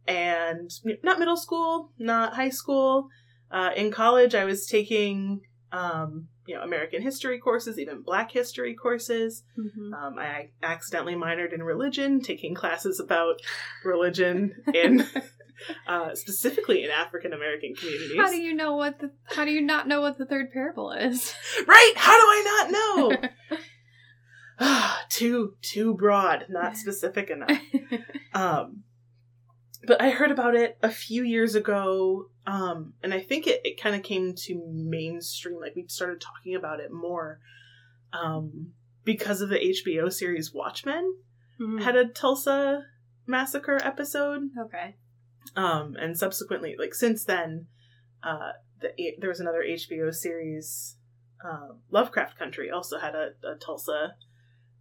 and 0.06 0.70
not 1.02 1.18
middle 1.18 1.36
school, 1.36 1.90
not 1.98 2.34
high 2.34 2.50
school. 2.50 3.08
Uh, 3.50 3.70
in 3.76 3.90
college, 3.90 4.34
I 4.34 4.44
was 4.44 4.66
taking 4.66 5.42
um, 5.72 6.28
you 6.46 6.54
know 6.54 6.62
American 6.62 7.02
history 7.02 7.38
courses, 7.38 7.78
even 7.78 8.02
Black 8.02 8.32
history 8.32 8.74
courses. 8.74 9.44
Mhm. 9.58 9.92
Um, 9.94 10.18
I 10.18 10.50
accidentally 10.62 11.14
minored 11.14 11.52
in 11.52 11.62
religion, 11.62 12.20
taking 12.20 12.54
classes 12.54 13.00
about 13.00 13.40
religion 13.84 14.54
in 14.74 15.06
uh, 15.86 16.14
specifically 16.14 16.84
in 16.84 16.90
African 16.90 17.32
American 17.32 17.74
communities. 17.74 18.16
How 18.16 18.30
do 18.30 18.36
you 18.36 18.54
know 18.54 18.74
what 18.74 19.00
the? 19.00 19.10
How 19.24 19.44
do 19.44 19.50
you 19.50 19.60
not 19.60 19.88
know 19.88 20.00
what 20.00 20.18
the 20.18 20.26
third 20.26 20.52
parable 20.52 20.92
is? 20.92 21.34
Right? 21.66 21.92
How 21.96 22.12
do 22.12 22.26
I 22.26 22.42
not 22.44 22.70
know? 22.72 23.58
too 25.08 25.56
too 25.62 25.94
broad, 25.94 26.46
not 26.48 26.76
specific 26.76 27.30
enough. 27.30 27.50
Um, 28.34 28.82
but 29.86 30.02
I 30.02 30.10
heard 30.10 30.32
about 30.32 30.56
it 30.56 30.76
a 30.82 30.88
few 30.90 31.22
years 31.22 31.54
ago, 31.54 32.30
um, 32.48 32.94
and 33.00 33.14
I 33.14 33.20
think 33.20 33.46
it, 33.46 33.60
it 33.62 33.80
kind 33.80 33.94
of 33.94 34.02
came 34.02 34.34
to 34.34 34.60
mainstream. 34.66 35.60
Like 35.60 35.76
we 35.76 35.84
started 35.86 36.20
talking 36.20 36.56
about 36.56 36.80
it 36.80 36.90
more 36.92 37.38
um, 38.12 38.72
because 39.04 39.40
of 39.40 39.50
the 39.50 39.58
HBO 39.58 40.12
series 40.12 40.52
Watchmen 40.52 41.14
Mhm. 41.60 41.82
had 41.84 41.94
a 41.94 42.06
Tulsa 42.08 42.86
massacre 43.24 43.78
episode, 43.84 44.50
okay. 44.58 44.96
um, 45.54 45.94
and 46.00 46.18
subsequently, 46.18 46.74
like 46.76 46.92
since 46.94 47.24
then, 47.24 47.68
uh, 48.24 48.50
the, 48.80 48.90
there 49.20 49.28
was 49.30 49.38
another 49.38 49.62
HBO 49.62 50.12
series, 50.12 50.96
uh, 51.48 51.74
Lovecraft 51.92 52.36
Country, 52.36 52.68
also 52.70 52.98
had 52.98 53.14
a, 53.14 53.28
a 53.46 53.54
Tulsa 53.54 54.16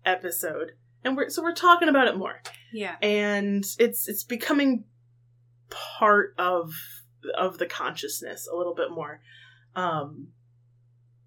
episode, 0.05 0.71
and 1.03 1.15
we're 1.17 1.29
so 1.29 1.41
we're 1.41 1.53
talking 1.53 1.89
about 1.89 2.07
it 2.07 2.17
more. 2.17 2.41
Yeah. 2.73 2.95
and 3.01 3.63
it's 3.79 4.07
it's 4.07 4.23
becoming 4.23 4.85
part 5.69 6.33
of 6.37 6.73
of 7.37 7.57
the 7.57 7.65
consciousness 7.65 8.47
a 8.51 8.55
little 8.55 8.73
bit 8.75 8.91
more. 8.91 9.21
Um 9.75 10.29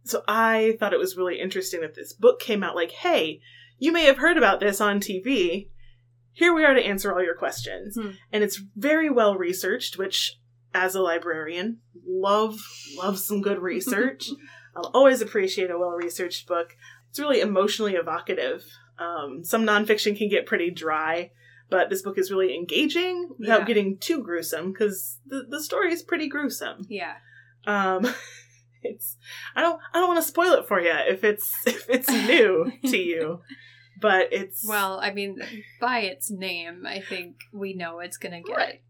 so 0.05 0.23
i 0.29 0.77
thought 0.79 0.93
it 0.93 1.01
was 1.01 1.17
really 1.17 1.41
interesting 1.41 1.81
that 1.81 1.97
this 1.97 2.13
book 2.13 2.39
came 2.39 2.63
out 2.63 2.77
like 2.77 2.93
hey 2.93 3.41
you 3.79 3.91
may 3.91 4.05
have 4.05 4.19
heard 4.19 4.37
about 4.37 4.61
this 4.61 4.81
on 4.81 5.01
tv 5.01 5.69
here 6.33 6.55
we 6.55 6.65
are 6.65 6.75
to 6.75 6.81
answer 6.87 7.13
all 7.13 7.23
your 7.25 7.35
questions. 7.35 7.97
Hmm. 7.97 8.11
and 8.33 8.45
it's 8.45 8.61
very 8.77 9.11
well 9.11 9.37
researched 9.37 9.99
which 9.99 10.39
as 10.73 10.95
a 10.95 11.01
librarian 11.01 11.79
love 12.07 12.57
love 12.97 13.19
some 13.19 13.41
good 13.43 13.59
research. 13.59 14.31
I'll 14.77 14.91
always 14.93 15.23
appreciate 15.23 15.71
a 15.71 15.79
well 15.79 15.91
researched 15.93 16.47
book 16.47 16.77
it's 17.17 17.21
really 17.21 17.41
emotionally 17.41 17.95
evocative 17.95 18.63
um, 18.99 19.43
some 19.43 19.65
nonfiction 19.65 20.17
can 20.17 20.29
get 20.29 20.45
pretty 20.47 20.71
dry 20.71 21.31
but 21.71 21.89
this 21.91 22.03
book 22.03 22.19
is 22.19 22.31
really 22.31 22.55
engaging 22.55 23.31
without 23.39 23.61
Yeah. 23.61 23.67
getting 23.67 23.97
too 23.99 24.23
gruesome 24.23 24.73
because 24.73 25.19
the, 25.27 25.45
the 25.49 25.63
story 25.63 25.93
is 25.93 26.03
pretty 26.03 26.29
gruesome 26.29 26.85
Yeah. 26.91 27.15
um, 27.67 28.07
it's 28.83 29.17
I 29.55 29.63
don't 29.63 29.81
I 29.95 29.99
don't 29.99 30.09
want 30.09 30.21
to 30.23 30.29
spoil 30.29 30.53
it 30.55 30.69
for 30.69 30.79
you 30.81 30.93
if 30.93 31.25
it's 31.25 31.51
if 31.67 31.89
it's 31.89 32.11
new 32.11 32.71
to 32.85 32.97
you, 32.99 33.41
but 34.01 34.29
it's 34.33 34.63
Well, 34.69 35.01
I 35.01 35.11
mean, 35.13 35.39
by 35.81 36.01
its 36.01 36.31
name, 36.31 36.85
I 36.87 37.01
think 37.01 37.37
we 37.53 37.73
know 37.75 38.01
it's 38.01 38.19
gonna 38.19 38.43
get 38.43 38.57
Right. 38.57 38.83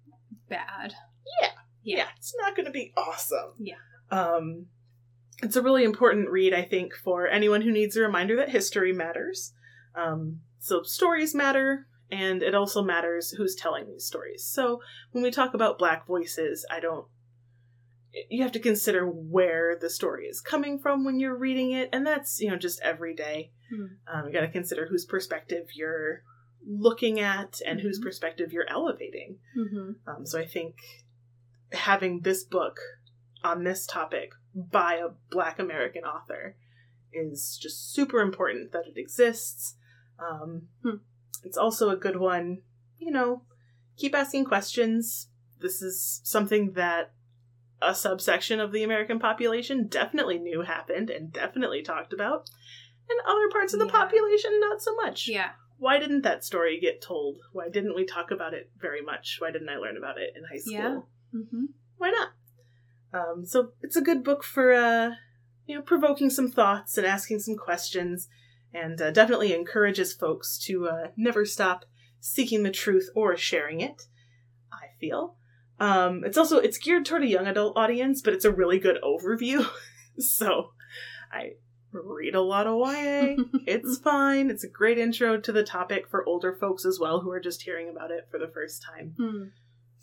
bad. 0.48 0.94
yeah, 1.40 1.50
Yeah. 1.84 2.06
it's 2.16 2.34
not 2.40 2.54
going 2.56 2.66
to 2.66 2.72
be 2.72 2.92
awesome. 2.96 3.52
Yeah. 3.58 3.76
Um, 4.10 4.66
it's 5.42 5.56
a 5.56 5.62
really 5.62 5.84
important 5.84 6.30
read, 6.30 6.54
I 6.54 6.62
think, 6.62 6.94
for 6.94 7.26
anyone 7.26 7.62
who 7.62 7.70
needs 7.70 7.96
a 7.96 8.00
reminder 8.02 8.36
that 8.36 8.50
history 8.50 8.92
matters. 8.92 9.52
Um, 9.94 10.40
so 10.58 10.82
stories 10.82 11.34
matter, 11.34 11.86
and 12.10 12.42
it 12.42 12.54
also 12.54 12.82
matters 12.82 13.30
who's 13.32 13.54
telling 13.54 13.86
these 13.86 14.04
stories. 14.06 14.44
So 14.44 14.80
when 15.12 15.22
we 15.22 15.30
talk 15.30 15.54
about 15.54 15.78
black 15.78 16.06
voices, 16.06 16.64
I 16.70 16.80
don't. 16.80 17.06
You 18.30 18.42
have 18.44 18.52
to 18.52 18.60
consider 18.60 19.06
where 19.06 19.76
the 19.78 19.90
story 19.90 20.26
is 20.26 20.40
coming 20.40 20.78
from 20.78 21.04
when 21.04 21.20
you're 21.20 21.36
reading 21.36 21.72
it, 21.72 21.90
and 21.92 22.06
that's 22.06 22.40
you 22.40 22.50
know 22.50 22.56
just 22.56 22.80
every 22.80 23.14
day. 23.14 23.52
Hmm. 23.70 23.84
Um, 24.06 24.26
you 24.26 24.32
got 24.32 24.40
to 24.40 24.48
consider 24.48 24.86
whose 24.86 25.04
perspective 25.04 25.66
you're 25.74 26.22
looking 26.66 27.20
at 27.20 27.60
and 27.66 27.80
whose 27.80 28.00
Mhm. 28.00 28.04
perspective 28.04 28.52
you're 28.52 28.68
elevating. 28.68 29.38
Mm-hmm. 29.56 29.90
Um, 30.08 30.26
so 30.26 30.38
I 30.40 30.46
think 30.46 30.76
having 31.72 32.20
this 32.22 32.42
book 32.42 32.78
on 33.44 33.64
this 33.64 33.86
topic 33.86 34.30
by 34.56 34.94
a 34.94 35.10
Black 35.30 35.58
American 35.58 36.02
author 36.04 36.56
is 37.12 37.58
just 37.60 37.92
super 37.92 38.20
important 38.20 38.72
that 38.72 38.86
it 38.86 38.96
exists. 38.98 39.76
Um, 40.18 40.68
Hmm. 40.82 40.96
It's 41.44 41.58
also 41.58 41.90
a 41.90 41.96
good 41.96 42.16
one, 42.16 42.62
you 42.98 43.10
know, 43.10 43.42
keep 43.96 44.14
asking 44.14 44.46
questions. 44.46 45.28
This 45.60 45.82
is 45.82 46.20
something 46.24 46.72
that 46.72 47.12
a 47.82 47.94
subsection 47.94 48.58
of 48.58 48.72
the 48.72 48.82
American 48.82 49.18
population 49.18 49.86
definitely 49.86 50.38
knew 50.38 50.62
happened 50.62 51.10
and 51.10 51.30
definitely 51.32 51.82
talked 51.82 52.12
about, 52.14 52.48
and 53.08 53.20
other 53.28 53.48
parts 53.52 53.74
of 53.74 53.78
the 53.78 53.86
Yeah. 53.86 53.92
population 53.92 54.58
not 54.60 54.80
so 54.82 54.94
much 54.96 55.28
Yeah. 55.28 55.52
why 55.78 55.98
didn't 55.98 56.22
that 56.22 56.42
story 56.42 56.80
get 56.80 57.02
told? 57.02 57.38
Why 57.52 57.68
didn't 57.68 57.94
we 57.94 58.06
talk 58.06 58.30
about 58.30 58.54
it 58.54 58.70
very 58.76 59.02
much? 59.02 59.36
Why 59.40 59.50
didn't 59.50 59.68
I 59.68 59.76
learn 59.76 59.98
about 59.98 60.18
it 60.18 60.32
in 60.34 60.44
high 60.44 60.56
school? 60.58 60.72
Yeah. 60.72 61.00
Mm-hmm. 61.40 61.64
Why 61.98 62.10
not? 62.10 62.30
Um, 63.12 63.44
so 63.44 63.72
it's 63.82 63.96
a 63.96 64.02
good 64.02 64.24
book 64.24 64.44
for 64.44 64.72
uh, 64.72 65.10
you 65.66 65.76
know 65.76 65.82
provoking 65.82 66.30
some 66.30 66.50
thoughts 66.50 66.96
and 66.98 67.06
asking 67.06 67.40
some 67.40 67.56
questions, 67.56 68.28
and 68.72 69.00
uh, 69.00 69.10
definitely 69.10 69.54
encourages 69.54 70.12
folks 70.12 70.58
to 70.66 70.88
uh, 70.88 71.08
never 71.16 71.44
stop 71.44 71.84
seeking 72.20 72.62
the 72.62 72.70
truth 72.70 73.08
or 73.14 73.36
sharing 73.36 73.80
it. 73.80 74.02
I 74.72 74.98
feel. 75.00 75.36
Um, 75.78 76.24
it's 76.24 76.38
also 76.38 76.58
it's 76.58 76.78
geared 76.78 77.04
toward 77.04 77.22
a 77.22 77.28
young 77.28 77.46
adult 77.46 77.76
audience, 77.76 78.22
but 78.22 78.34
it's 78.34 78.44
a 78.44 78.52
really 78.52 78.78
good 78.78 78.98
overview. 79.02 79.66
so 80.18 80.70
I 81.32 81.52
read 81.92 82.34
a 82.34 82.42
lot 82.42 82.66
of 82.66 82.78
YA. 82.78 83.36
It's 83.66 83.98
fine. 83.98 84.50
It's 84.50 84.64
a 84.64 84.68
great 84.68 84.98
intro 84.98 85.40
to 85.40 85.52
the 85.52 85.64
topic 85.64 86.08
for 86.08 86.26
older 86.26 86.54
folks 86.54 86.84
as 86.84 86.98
well 87.00 87.20
who 87.20 87.30
are 87.30 87.40
just 87.40 87.62
hearing 87.62 87.88
about 87.88 88.10
it 88.10 88.28
for 88.30 88.38
the 88.38 88.48
first 88.48 88.82
time. 88.82 89.14
Hmm. 89.18 89.44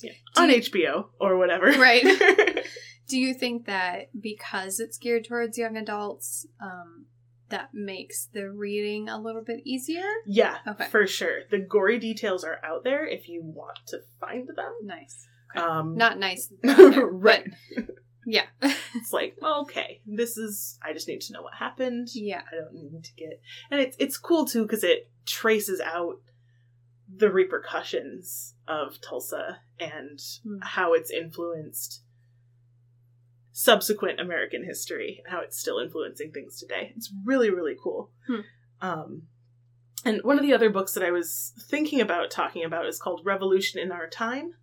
Yeah. 0.04 0.12
On 0.38 0.50
you- 0.50 0.58
HBO 0.58 1.06
or 1.20 1.38
whatever. 1.38 1.68
Right. 1.72 2.04
Do 3.08 3.18
you 3.20 3.34
think 3.34 3.66
that 3.66 4.10
because 4.20 4.80
it's 4.80 4.98
geared 4.98 5.26
towards 5.26 5.58
young 5.58 5.76
adults, 5.78 6.48
um, 6.62 7.06
that 7.50 7.70
makes 7.74 8.28
the 8.34 8.50
reading 8.50 9.10
a 9.10 9.20
little 9.22 9.44
bit 9.44 9.60
easier? 9.66 10.04
yeah, 10.26 10.58
Okay. 10.68 10.86
for 10.86 11.06
sure. 11.06 11.42
The 11.52 11.60
gory 11.60 12.00
details 12.00 12.44
are 12.44 12.60
out 12.64 12.84
there 12.84 13.06
if 13.06 13.28
you 13.28 13.42
want 13.44 13.78
to 13.88 14.00
find 14.20 14.48
them. 14.48 14.74
Nice. 14.84 15.28
Okay. 15.56 15.64
Um, 15.64 15.96
Not 15.96 16.18
nice. 16.18 16.52
right. 16.64 17.46
But 17.76 17.86
yeah. 18.26 18.46
It's 18.96 19.12
like, 19.12 19.36
well, 19.42 19.62
okay, 19.64 20.02
this 20.06 20.38
is. 20.38 20.78
I 20.84 20.94
just 20.94 21.08
need 21.08 21.22
to 21.22 21.34
know 21.34 21.42
what 21.42 21.56
happened. 21.56 22.10
yeah. 22.14 22.42
I 22.52 22.56
don't 22.56 22.74
need 22.76 23.04
to 23.04 23.14
get, 23.16 23.42
and 23.72 23.82
it's 23.82 23.98
it's 24.00 24.18
cool 24.20 24.46
too 24.46 24.62
because 24.64 24.84
it 24.84 25.10
traces 25.26 25.82
out 25.82 26.18
the 27.16 27.32
repercussions 27.32 28.56
of 28.68 29.00
Tulsa 29.02 29.60
and 29.80 30.20
Hmm. 30.44 30.60
how 30.62 30.94
it's 30.94 31.12
influenced 31.12 32.02
subsequent 33.52 34.20
American 34.20 34.64
history 34.64 35.22
and 35.24 35.32
how 35.32 35.42
it's 35.42 35.60
still 35.60 35.78
influencing 35.80 36.32
things 36.32 36.60
today. 36.60 36.94
It's 36.96 37.12
really 37.26 37.50
really 37.50 37.76
cool. 37.82 38.12
Hmm. 38.28 38.40
Um, 38.82 39.22
and 40.06 40.22
one 40.24 40.38
of 40.38 40.44
the 40.44 40.54
other 40.54 40.70
books 40.70 40.94
that 40.94 41.04
I 41.04 41.12
was 41.12 41.54
thinking 41.70 42.02
about 42.02 42.30
talking 42.32 42.64
about 42.66 42.88
is 42.88 43.00
called 43.00 43.22
Revolution 43.26 43.80
in 43.80 43.92
Our 43.92 44.10
Time 44.10 44.56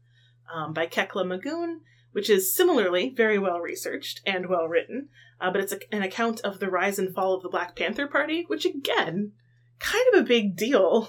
um, 0.52 0.72
by 0.74 0.86
Kekla 0.86 1.24
Magoon, 1.24 1.78
which 2.12 2.28
is 2.28 2.54
similarly 2.54 3.14
very 3.16 3.38
well 3.38 3.60
researched 3.60 4.20
and 4.26 4.48
well 4.48 4.66
written. 4.66 5.08
Uh, 5.40 5.50
but 5.50 5.62
it's 5.62 5.72
a, 5.72 5.78
an 5.94 6.02
account 6.02 6.40
of 6.40 6.58
the 6.58 6.68
rise 6.68 6.98
and 6.98 7.14
fall 7.14 7.32
of 7.34 7.42
the 7.42 7.48
Black 7.48 7.74
Panther 7.74 8.06
Party, 8.06 8.44
which 8.48 8.66
again, 8.66 9.32
kind 9.78 10.04
of 10.12 10.20
a 10.20 10.26
big 10.26 10.56
deal. 10.56 11.08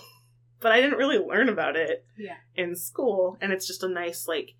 But 0.61 0.71
I 0.71 0.79
didn't 0.81 0.97
really 0.99 1.17
learn 1.17 1.49
about 1.49 1.75
it 1.75 2.05
Yeah. 2.17 2.37
in 2.55 2.75
school, 2.75 3.37
and 3.41 3.51
it's 3.51 3.67
just 3.67 3.83
a 3.83 3.89
nice 3.89 4.27
like 4.27 4.53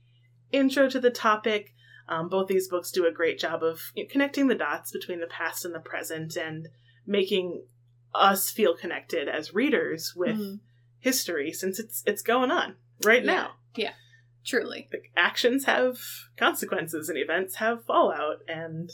intro 0.51 0.89
to 0.89 0.99
the 0.99 1.11
topic. 1.11 1.73
Um, 2.09 2.27
both 2.27 2.47
these 2.47 2.67
books 2.67 2.91
do 2.91 3.05
a 3.05 3.11
great 3.11 3.39
job 3.39 3.63
of 3.63 3.91
you 3.95 4.03
know, 4.03 4.09
connecting 4.11 4.47
the 4.47 4.55
dots 4.55 4.91
between 4.91 5.19
the 5.21 5.27
past 5.27 5.63
and 5.63 5.73
the 5.73 5.79
present, 5.79 6.35
and 6.35 6.67
making 7.05 7.65
us 8.13 8.49
feel 8.51 8.75
connected 8.75 9.29
as 9.29 9.53
readers 9.53 10.13
with 10.15 10.37
Mhm. 10.37 10.59
history, 10.99 11.51
since 11.53 11.79
it's 11.79 12.03
it's 12.05 12.21
going 12.23 12.51
on 12.51 12.75
right 13.05 13.23
Yeah. 13.23 13.33
now. 13.33 13.55
Yeah. 13.75 13.93
Truly. 14.43 14.89
Like, 14.91 15.11
actions 15.15 15.65
have 15.65 15.99
consequences, 16.35 17.07
and 17.09 17.17
events 17.17 17.55
have 17.57 17.85
fallout, 17.85 18.41
and 18.47 18.89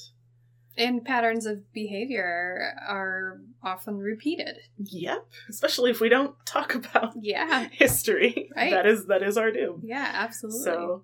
And 0.78 1.04
patterns 1.04 1.46
of 1.48 1.72
behavior 1.74 2.74
are 2.88 3.40
often 3.64 3.98
repeated. 3.98 4.58
Yep, 4.78 5.26
especially 5.50 5.90
if 5.92 6.00
we 6.00 6.10
don't 6.10 6.36
talk 6.46 6.76
about 6.76 7.14
Yeah. 7.20 7.68
history. 7.72 8.50
Right. 8.56 8.72
That 8.72 8.86
is 8.86 9.08
that 9.08 9.24
is 9.24 9.38
our 9.38 9.52
doom. 9.52 9.82
Yeah, 9.84 10.10
absolutely. 10.14 10.62
So, 10.64 11.04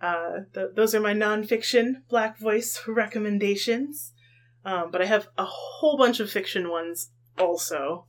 uh, 0.00 0.40
th- 0.54 0.70
those 0.76 0.94
are 0.94 1.00
my 1.00 1.14
nonfiction 1.14 2.02
Black 2.08 2.38
Voice 2.38 2.80
recommendations. 2.86 4.12
Um, 4.64 4.90
but 4.90 5.00
I 5.02 5.06
have 5.06 5.28
a 5.38 5.44
whole 5.46 5.96
bunch 5.96 6.20
of 6.20 6.30
fiction 6.30 6.68
ones 6.70 7.10
also, 7.38 8.06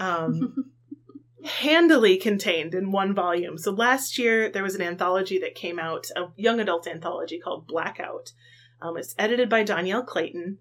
um, 0.00 0.72
handily 1.44 2.16
contained 2.16 2.74
in 2.74 2.90
one 2.90 3.14
volume. 3.14 3.56
So 3.58 3.70
last 3.70 4.18
year 4.18 4.50
there 4.50 4.62
was 4.62 4.74
an 4.74 4.82
anthology 4.82 5.38
that 5.38 5.54
came 5.54 5.78
out, 5.78 6.06
a 6.16 6.24
young 6.36 6.60
adult 6.60 6.86
anthology 6.86 7.38
called 7.38 7.66
Blackout. 7.66 8.32
Um, 8.80 8.96
it's 8.96 9.14
edited 9.18 9.48
by 9.48 9.64
Dhonielle 9.64 10.06
Clayton, 10.06 10.58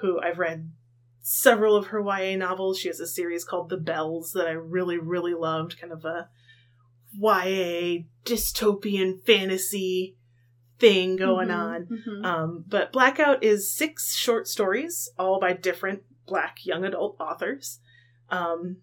who 0.00 0.20
I've 0.20 0.38
read 0.38 0.70
several 1.20 1.76
of 1.76 1.88
her 1.88 2.00
YA 2.00 2.36
novels. 2.36 2.78
She 2.78 2.88
has 2.88 3.00
a 3.00 3.06
series 3.06 3.44
called 3.44 3.68
The 3.68 3.76
Belles 3.76 4.32
that 4.32 4.46
I 4.46 4.52
really, 4.52 4.98
really 4.98 5.34
loved, 5.34 5.78
kind 5.80 5.92
of 5.92 6.04
a 6.04 6.28
YA 7.18 8.04
dystopian 8.24 9.24
fantasy 9.24 10.16
thing 10.78 11.16
going 11.16 11.48
Mhm, 11.48 11.54
on. 11.58 11.86
mhm. 11.86 12.24
Um, 12.24 12.64
but 12.68 12.92
Blackout 12.92 13.42
is 13.42 13.74
six 13.74 14.14
short 14.14 14.46
stories, 14.46 15.10
all 15.18 15.40
by 15.40 15.52
different 15.52 16.04
black 16.26 16.64
young 16.64 16.84
adult 16.84 17.16
authors. 17.18 17.80
Um, 18.30 18.78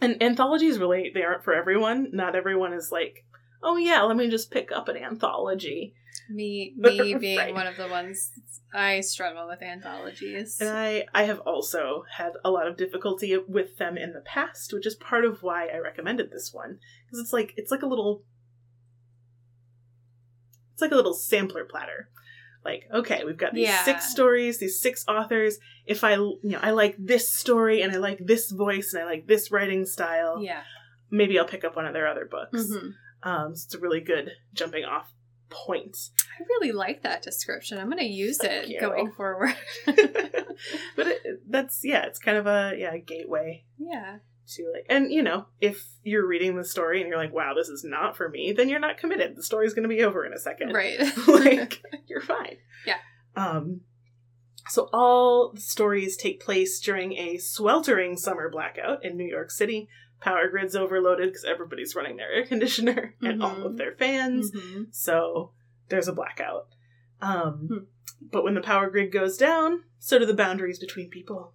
and 0.00 0.22
anthologies 0.22 0.78
really, 0.78 1.10
they 1.14 1.22
aren't 1.22 1.44
for 1.44 1.54
everyone. 1.54 2.10
Not 2.12 2.34
everyone 2.36 2.72
is 2.72 2.92
like, 2.92 3.24
oh 3.62 3.76
yeah, 3.76 4.02
let 4.02 4.16
me 4.16 4.28
just 4.28 4.50
pick 4.50 4.70
up 4.70 4.88
an 4.88 4.96
anthology. 4.96 5.94
Me, 6.30 6.74
me 6.76 7.14
being 7.14 7.38
Right. 7.38 7.54
one 7.54 7.66
of 7.66 7.76
the 7.76 7.88
ones, 7.88 8.30
I 8.72 9.00
struggle 9.00 9.46
with 9.48 9.62
anthologies. 9.62 10.58
And 10.60 10.68
I, 10.70 11.06
I 11.14 11.24
have 11.24 11.40
also 11.40 12.04
had 12.16 12.32
a 12.44 12.50
lot 12.50 12.66
of 12.66 12.76
difficulty 12.76 13.36
with 13.48 13.76
them 13.78 13.96
in 13.96 14.12
the 14.12 14.20
past, 14.20 14.72
which 14.72 14.86
is 14.86 14.94
part 14.96 15.24
of 15.24 15.42
why 15.42 15.68
I 15.68 15.78
recommended 15.78 16.30
this 16.30 16.50
one. 16.52 16.78
Because 17.06 17.20
it's 17.20 17.32
like, 17.32 17.54
it's 17.56 17.70
like 17.70 17.82
a 17.82 17.86
little, 17.86 18.24
it's 20.72 20.82
like 20.82 20.92
a 20.92 20.96
little 20.96 21.14
sampler 21.14 21.64
platter. 21.64 22.08
Like, 22.64 22.88
okay, 22.92 23.24
we've 23.24 23.36
got 23.36 23.52
these 23.52 23.68
Yeah. 23.68 23.84
six 23.84 24.10
stories, 24.10 24.58
these 24.58 24.80
six 24.80 25.04
authors. 25.06 25.58
If 25.86 26.02
I, 26.02 26.14
you 26.14 26.38
know, 26.44 26.58
I 26.62 26.70
like 26.70 26.96
this 26.98 27.30
story 27.30 27.82
and 27.82 27.92
I 27.92 27.98
like 27.98 28.18
this 28.24 28.50
voice 28.50 28.94
and 28.94 29.02
I 29.02 29.06
like 29.06 29.26
this 29.26 29.50
writing 29.52 29.84
style, 29.84 30.42
yeah. 30.42 30.62
maybe 31.10 31.38
I'll 31.38 31.44
pick 31.44 31.62
up 31.64 31.76
one 31.76 31.84
of 31.86 31.92
their 31.92 32.08
other 32.08 32.24
books. 32.24 32.66
Mhm. 32.70 32.92
Um, 33.22 33.54
so 33.54 33.66
it's 33.66 33.74
a 33.74 33.78
really 33.78 34.00
good 34.00 34.30
jumping 34.54 34.84
off 34.84 35.12
point. 35.50 35.96
I 36.38 36.42
really 36.48 36.72
like 36.72 37.02
that 37.02 37.22
description. 37.22 37.78
I'm 37.78 37.86
going 37.86 37.98
to 37.98 38.04
use 38.04 38.38
Thank 38.38 38.64
it 38.64 38.68
you. 38.70 38.80
going 38.80 39.12
forward. 39.12 39.54
but 39.86 41.06
it, 41.06 41.42
that's 41.48 41.80
yeah, 41.84 42.06
it's 42.06 42.18
kind 42.18 42.36
of 42.36 42.46
a 42.46 42.74
yeah 42.76 42.96
gateway 42.96 43.64
yeah. 43.78 44.18
to 44.48 44.72
like, 44.72 44.86
and 44.88 45.12
you 45.12 45.22
know, 45.22 45.46
if 45.60 45.84
you're 46.02 46.26
reading 46.26 46.56
the 46.56 46.64
story 46.64 47.00
and 47.00 47.08
you're 47.08 47.18
like, 47.18 47.32
wow, 47.32 47.54
this 47.54 47.68
is 47.68 47.84
not 47.84 48.16
for 48.16 48.28
me, 48.28 48.52
then 48.52 48.68
you're 48.68 48.80
not 48.80 48.98
committed. 48.98 49.36
The 49.36 49.42
story's 49.42 49.74
going 49.74 49.88
to 49.88 49.94
be 49.94 50.02
over 50.02 50.24
in 50.24 50.32
a 50.32 50.38
second. 50.38 50.72
Right. 50.72 50.98
like 51.28 51.82
you're 52.06 52.22
fine. 52.22 52.56
Yeah. 52.86 52.98
Um. 53.36 53.82
So 54.68 54.88
all 54.94 55.52
the 55.54 55.60
stories 55.60 56.16
take 56.16 56.40
place 56.40 56.80
during 56.80 57.12
a 57.18 57.36
sweltering 57.36 58.16
summer 58.16 58.48
blackout 58.48 59.04
in 59.04 59.16
New 59.16 59.26
York 59.26 59.50
City. 59.50 59.88
Power 60.20 60.48
grid's 60.48 60.74
overloaded 60.76 61.28
because 61.30 61.44
everybody's 61.44 61.94
running 61.94 62.16
their 62.16 62.30
air 62.30 62.46
conditioner 62.46 63.14
and 63.22 63.42
all 63.42 63.56
Mhm. 63.56 63.64
of 63.66 63.76
their 63.76 63.92
fans. 63.96 64.50
Mhm. 64.52 64.94
So 64.94 65.52
there's 65.88 66.08
a 66.08 66.12
blackout. 66.12 66.68
Um, 67.20 67.68
Hmm. 67.68 67.78
but 68.32 68.44
when 68.44 68.54
the 68.54 68.60
power 68.60 68.88
grid 68.90 69.12
goes 69.12 69.36
down, 69.36 69.84
so 69.98 70.18
do 70.18 70.26
the 70.26 70.34
boundaries 70.34 70.78
between 70.78 71.10
people. 71.10 71.52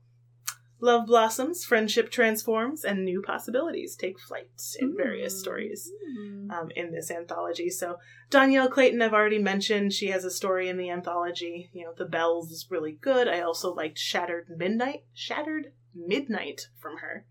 Love 0.81 1.07
blossoms, 1.07 1.65
friendship 1.65 2.09
transforms, 2.09 2.85
and 2.85 3.03
new 3.03 3.21
possibilities 3.21 3.97
take 3.97 4.17
flight 4.17 4.49
in 4.79 4.95
various 4.95 5.33
Mm. 5.35 5.37
stories 5.39 5.91
Mm. 6.17 6.51
um, 6.51 6.71
in 6.73 6.91
this 6.93 7.11
anthology. 7.11 7.69
So 7.69 7.99
Dhonielle 8.31 8.71
Clayton, 8.71 9.01
I've 9.01 9.13
already 9.13 9.39
mentioned, 9.39 9.91
she 9.91 10.07
has 10.07 10.23
a 10.23 10.31
story 10.31 10.69
in 10.69 10.77
the 10.77 10.89
anthology. 10.89 11.69
You 11.73 11.83
know, 11.85 11.93
The 11.97 12.05
Belles 12.05 12.49
is 12.51 12.71
really 12.71 12.93
good. 12.93 13.27
I 13.27 13.41
also 13.41 13.73
liked 13.73 13.97
Shattered 13.97 14.47
Midnight, 14.57 15.03
Shattered 15.13 15.73
Midnight 15.93 16.69
from 16.77 16.97
her. 16.99 17.25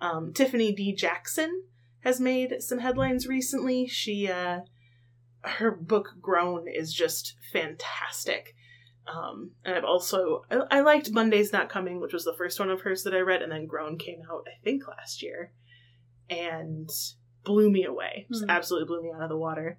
Um, 0.00 0.32
Tiffany 0.32 0.72
D. 0.72 0.94
Jackson 0.94 1.64
has 2.00 2.20
made 2.20 2.62
some 2.62 2.78
headlines 2.78 3.26
recently. 3.26 3.86
She, 3.86 4.28
uh, 4.28 4.60
her 5.42 5.70
book 5.70 6.14
Grown 6.20 6.66
is 6.68 6.92
just 6.94 7.34
fantastic. 7.52 8.54
Um, 9.06 9.52
and 9.64 9.74
I've 9.74 9.84
also 9.84 10.44
I, 10.50 10.78
I 10.78 10.80
liked 10.80 11.10
Monday's 11.12 11.52
Not 11.52 11.70
Coming, 11.70 12.00
which 12.00 12.12
was 12.12 12.24
the 12.24 12.34
first 12.36 12.60
one 12.60 12.70
of 12.70 12.82
hers 12.82 13.04
that 13.04 13.14
I 13.14 13.20
read, 13.20 13.40
and 13.42 13.50
then 13.50 13.66
Grown 13.66 13.96
came 13.98 14.20
out 14.30 14.46
I 14.46 14.62
think 14.62 14.86
last 14.86 15.22
year, 15.22 15.52
and 16.28 16.90
blew 17.44 17.70
me 17.70 17.84
away. 17.84 18.26
Just 18.30 18.44
Hmm. 18.44 18.50
absolutely 18.50 18.86
blew 18.86 19.02
me 19.02 19.10
out 19.14 19.22
of 19.22 19.30
the 19.30 19.36
water. 19.36 19.78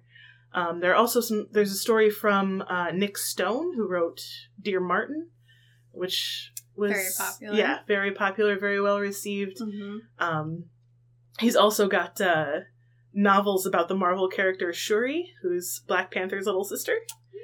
Um, 0.52 0.80
there 0.80 0.90
are 0.90 0.96
also 0.96 1.20
some. 1.20 1.46
There's 1.52 1.70
a 1.70 1.76
story 1.76 2.10
from 2.10 2.62
uh, 2.62 2.90
Nic 2.90 3.16
Stone 3.16 3.74
who 3.76 3.86
wrote 3.86 4.20
Dear 4.60 4.80
Martin, 4.80 5.28
which 5.92 6.52
was 6.80 6.92
Very 6.92 7.08
popular. 7.16 7.54
Yeah, 7.56 7.78
very 7.86 8.12
popular, 8.12 8.58
very 8.58 8.80
well 8.80 8.98
received. 8.98 9.58
Mhm. 9.60 9.98
Um, 10.18 10.64
he's 11.38 11.54
also 11.56 11.86
got 11.88 12.20
uh, 12.20 12.60
novels 13.12 13.66
about 13.66 13.88
the 13.88 13.94
Marvel 13.94 14.28
character 14.28 14.72
Shuri, 14.72 15.32
who's 15.42 15.80
Black 15.86 16.10
Panther's 16.10 16.46
little 16.46 16.64
sister. 16.64 16.94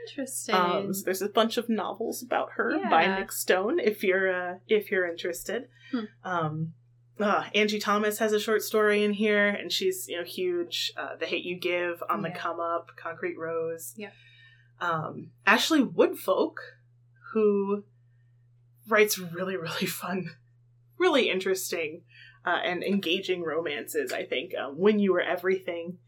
Interesting. 0.08 0.54
Um, 0.54 0.94
so 0.94 1.02
there's 1.04 1.22
a 1.22 1.28
bunch 1.28 1.56
of 1.56 1.68
novels 1.68 2.22
about 2.22 2.52
her 2.52 2.78
by 2.90 3.18
Nic 3.18 3.32
Stone. 3.32 3.78
If 3.80 4.02
you're 4.04 4.32
uh, 4.32 4.58
if 4.68 4.90
you're 4.90 5.06
interested, 5.08 5.68
Hmm. 5.90 6.04
um, 6.24 6.72
uh, 7.18 7.44
Angie 7.54 7.78
Thomas 7.80 8.18
has 8.18 8.32
a 8.32 8.38
short 8.40 8.62
story 8.62 9.02
in 9.02 9.12
here, 9.14 9.48
and 9.48 9.72
she's 9.72 10.06
you 10.08 10.16
know 10.18 10.24
huge. 10.24 10.92
Uh, 10.96 11.16
the 11.16 11.26
Hate 11.26 11.44
You 11.44 11.58
Give, 11.58 12.02
On 12.08 12.22
the 12.22 12.28
Yeah. 12.28 12.38
Come 12.38 12.60
Up, 12.60 12.92
Concrete 12.96 13.36
Rose. 13.36 13.94
Yeah. 13.96 14.10
Um, 14.80 15.30
Ashley 15.46 15.82
Woodfolk, 15.82 16.58
who 17.32 17.84
writes 18.88 19.18
really 19.18 19.56
really 19.56 19.86
fun, 19.86 20.30
really 20.98 21.30
interesting, 21.30 22.02
uh, 22.44 22.60
and 22.64 22.82
engaging 22.82 23.42
romances. 23.42 24.12
I 24.12 24.24
think 24.24 24.52
um, 24.54 24.78
When 24.78 24.98
You 24.98 25.12
Were 25.12 25.22
Everything 25.22 25.98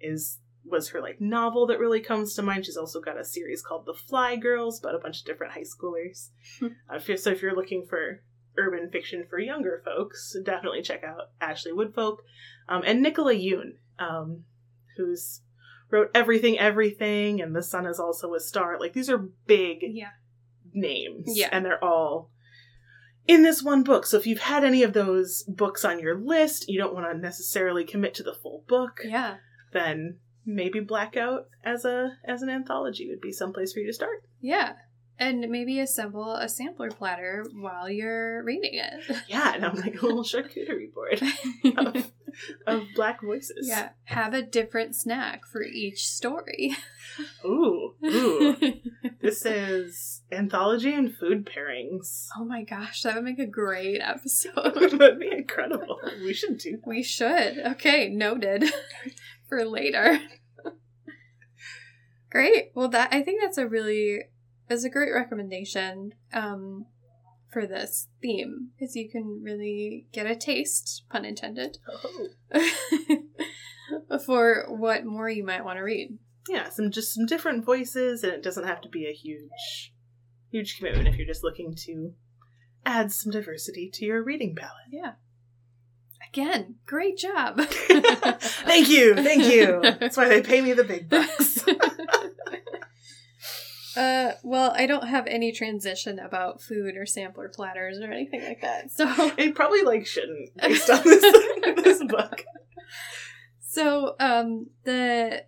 is 0.00 0.38
was 0.64 0.90
her 0.90 1.00
like 1.00 1.20
novel 1.20 1.66
that 1.66 1.78
really 1.78 2.00
comes 2.00 2.34
to 2.34 2.42
mind. 2.42 2.66
She's 2.66 2.76
also 2.76 3.00
got 3.00 3.18
a 3.18 3.24
series 3.24 3.62
called 3.62 3.86
The 3.86 3.94
Flyy 3.94 4.40
Girls 4.40 4.78
about 4.78 4.94
a 4.94 4.98
bunch 4.98 5.20
of 5.20 5.26
different 5.26 5.54
high 5.54 5.62
schoolers. 5.62 6.28
Hmm. 6.58 6.66
uh, 6.92 6.96
if 6.96 7.20
so 7.20 7.30
if 7.30 7.42
you're 7.42 7.56
looking 7.56 7.86
for 7.88 8.22
urban 8.56 8.90
fiction 8.90 9.24
for 9.28 9.38
younger 9.38 9.82
folks, 9.84 10.36
definitely 10.44 10.82
check 10.82 11.04
out 11.04 11.30
Ashley 11.40 11.72
Woodfolk 11.72 12.22
um, 12.68 12.82
and 12.84 13.02
Nicola 13.02 13.34
Yoon, 13.34 13.74
um, 13.98 14.44
who's 14.96 15.40
wrote 15.90 16.10
Everything 16.14 16.58
Everything 16.58 17.40
and 17.40 17.54
The 17.54 17.62
Sun 17.62 17.86
is 17.86 18.00
also 18.00 18.34
a 18.34 18.40
star. 18.40 18.78
Like 18.78 18.92
these 18.92 19.10
are 19.10 19.18
big 19.18 19.78
yeah. 19.82 20.10
Names. 20.72 21.24
Yeah. 21.26 21.48
And 21.52 21.64
they're 21.64 21.82
all 21.82 22.30
in 23.26 23.42
this 23.42 23.62
one 23.62 23.82
book. 23.82 24.06
So 24.06 24.16
if 24.16 24.26
you've 24.26 24.38
had 24.40 24.64
any 24.64 24.82
of 24.82 24.92
those 24.94 25.42
books 25.44 25.84
on 25.84 25.98
your 26.00 26.18
list, 26.18 26.68
you 26.68 26.78
don't 26.78 26.94
want 26.94 27.10
to 27.10 27.18
necessarily 27.18 27.84
commit 27.84 28.14
to 28.14 28.22
the 28.22 28.34
full 28.34 28.64
book, 28.68 29.00
Yeah. 29.04 29.36
then 29.72 30.18
maybe 30.46 30.80
Blackout 30.80 31.46
as 31.62 31.84
a 31.84 32.16
as 32.24 32.40
an 32.42 32.48
anthology 32.48 33.06
would 33.10 33.20
be 33.20 33.32
someplace 33.32 33.72
for 33.72 33.80
you 33.80 33.86
to 33.86 33.92
start. 33.92 34.22
Yeah. 34.40 34.74
And 35.20 35.40
maybe 35.50 35.80
assemble 35.80 36.32
a 36.36 36.48
sampler 36.48 36.92
platter 36.92 37.44
while 37.52 37.90
you're 37.90 38.44
reading 38.44 38.74
it. 38.74 39.16
Yeah, 39.28 39.52
and 39.52 39.66
I'm 39.66 39.74
like 39.74 40.00
a 40.00 40.06
little 40.06 40.22
charcuterie 40.22 40.94
board 40.94 41.20
of, 41.76 42.12
of 42.68 42.82
black 42.94 43.20
voices. 43.20 43.66
yeah. 43.68 43.88
Have 44.04 44.32
a 44.32 44.42
different 44.42 44.94
snack 44.94 45.40
for 45.44 45.62
each 45.64 46.06
story. 46.06 46.76
Ooh, 47.44 47.94
ooh. 48.04 48.56
this 49.28 49.44
is 49.44 50.22
anthology 50.32 50.92
and 50.94 51.14
food 51.14 51.44
pairings. 51.46 52.26
oh 52.38 52.44
my 52.44 52.62
gosh, 52.64 53.02
that 53.02 53.14
would 53.14 53.24
make 53.24 53.38
a 53.38 53.46
great 53.46 54.00
episode. 54.02 54.74
That'd 54.74 55.18
be 55.18 55.30
incredible. 55.30 55.98
We 56.22 56.32
should 56.32 56.58
do 56.58 56.80
we 56.86 57.02
should. 57.02 57.58
Okay, 57.58 58.08
noted 58.08 58.64
for 59.48 59.64
later. 59.64 60.18
great. 62.30 62.70
Well, 62.74 62.88
that 62.88 63.12
I 63.12 63.22
think 63.22 63.40
that's 63.42 63.58
a 63.58 63.66
really 63.68 64.22
is 64.70 64.84
a 64.84 64.90
great 64.90 65.12
recommendation 65.14 66.12
um, 66.32 66.86
for 67.50 67.66
this 67.66 68.08
theme 68.20 68.70
because 68.78 68.94
you 68.96 69.08
can 69.10 69.42
really 69.42 70.06
get 70.12 70.26
a 70.26 70.36
taste, 70.36 71.04
pun 71.10 71.24
intended, 71.24 71.78
Oh. 71.88 72.28
for 74.24 74.66
what 74.68 75.04
more 75.04 75.28
you 75.30 75.44
might 75.44 75.64
want 75.64 75.76
to 75.78 75.82
read. 75.82 76.18
Yeah, 76.48 76.68
some 76.70 76.90
just 76.90 77.14
some 77.14 77.26
different 77.26 77.64
voices, 77.64 78.24
and 78.24 78.32
it 78.32 78.42
doesn't 78.42 78.66
have 78.66 78.80
to 78.82 78.88
be 78.88 79.06
a 79.06 79.12
huge, 79.12 79.92
huge 80.50 80.78
commitment 80.78 81.08
if 81.08 81.16
you're 81.16 81.26
just 81.26 81.44
looking 81.44 81.74
to 81.86 82.14
add 82.84 83.12
some 83.12 83.30
diversity 83.30 83.90
to 83.94 84.04
your 84.04 84.22
reading 84.22 84.56
palette. 84.56 84.90
Yeah. 84.90 85.12
Again, 86.32 86.76
great 86.84 87.16
job. 87.16 87.60
thank 87.60 88.88
you, 88.88 89.14
thank 89.14 89.44
you. 89.44 89.80
That's 89.82 90.16
why 90.16 90.28
they 90.28 90.42
pay 90.42 90.60
me 90.60 90.74
the 90.74 90.84
big 90.84 91.08
bucks. 91.08 91.64
uh, 93.96 94.32
well, 94.42 94.72
I 94.74 94.86
don't 94.86 95.08
have 95.08 95.26
any 95.26 95.52
transition 95.52 96.18
about 96.18 96.60
food 96.60 96.96
or 96.96 97.06
sampler 97.06 97.48
platters 97.48 97.98
or 98.00 98.12
anything 98.12 98.44
like 98.44 98.60
that. 98.60 98.90
So, 98.90 99.06
It 99.38 99.54
probably 99.54 99.82
like 99.82 100.06
shouldn't 100.06 100.54
based 100.56 100.90
on 100.90 101.02
this 101.04 101.22
this 101.82 102.04
book. 102.04 102.44
so 103.60 104.14
um, 104.20 104.66
the 104.84 105.44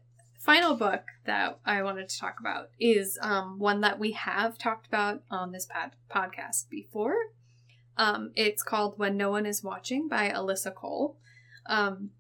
final 0.51 0.75
book 0.75 1.05
that 1.27 1.61
I 1.65 1.85
wanted 1.85 2.09
to 2.09 2.19
talk 2.19 2.41
about 2.41 2.71
is 2.81 3.17
um, 3.23 3.61
one 3.61 3.83
that 3.83 4.01
we 4.01 4.11
have 4.13 4.59
talked 4.59 4.89
about 4.89 5.23
on 5.31 5.53
this 5.53 5.65
pod- 5.65 5.93
podcast 6.13 6.69
before. 6.69 7.15
Um, 7.97 8.33
it's 8.35 8.65
called 8.65 8.99
When 8.99 9.17
No 9.17 9.31
One 9.31 9.47
Is 9.47 9.63
Watching 9.63 10.09
by 10.09 10.29
Alyssa 10.31 10.75
Cole. 10.75 11.17
Um, 11.67 12.11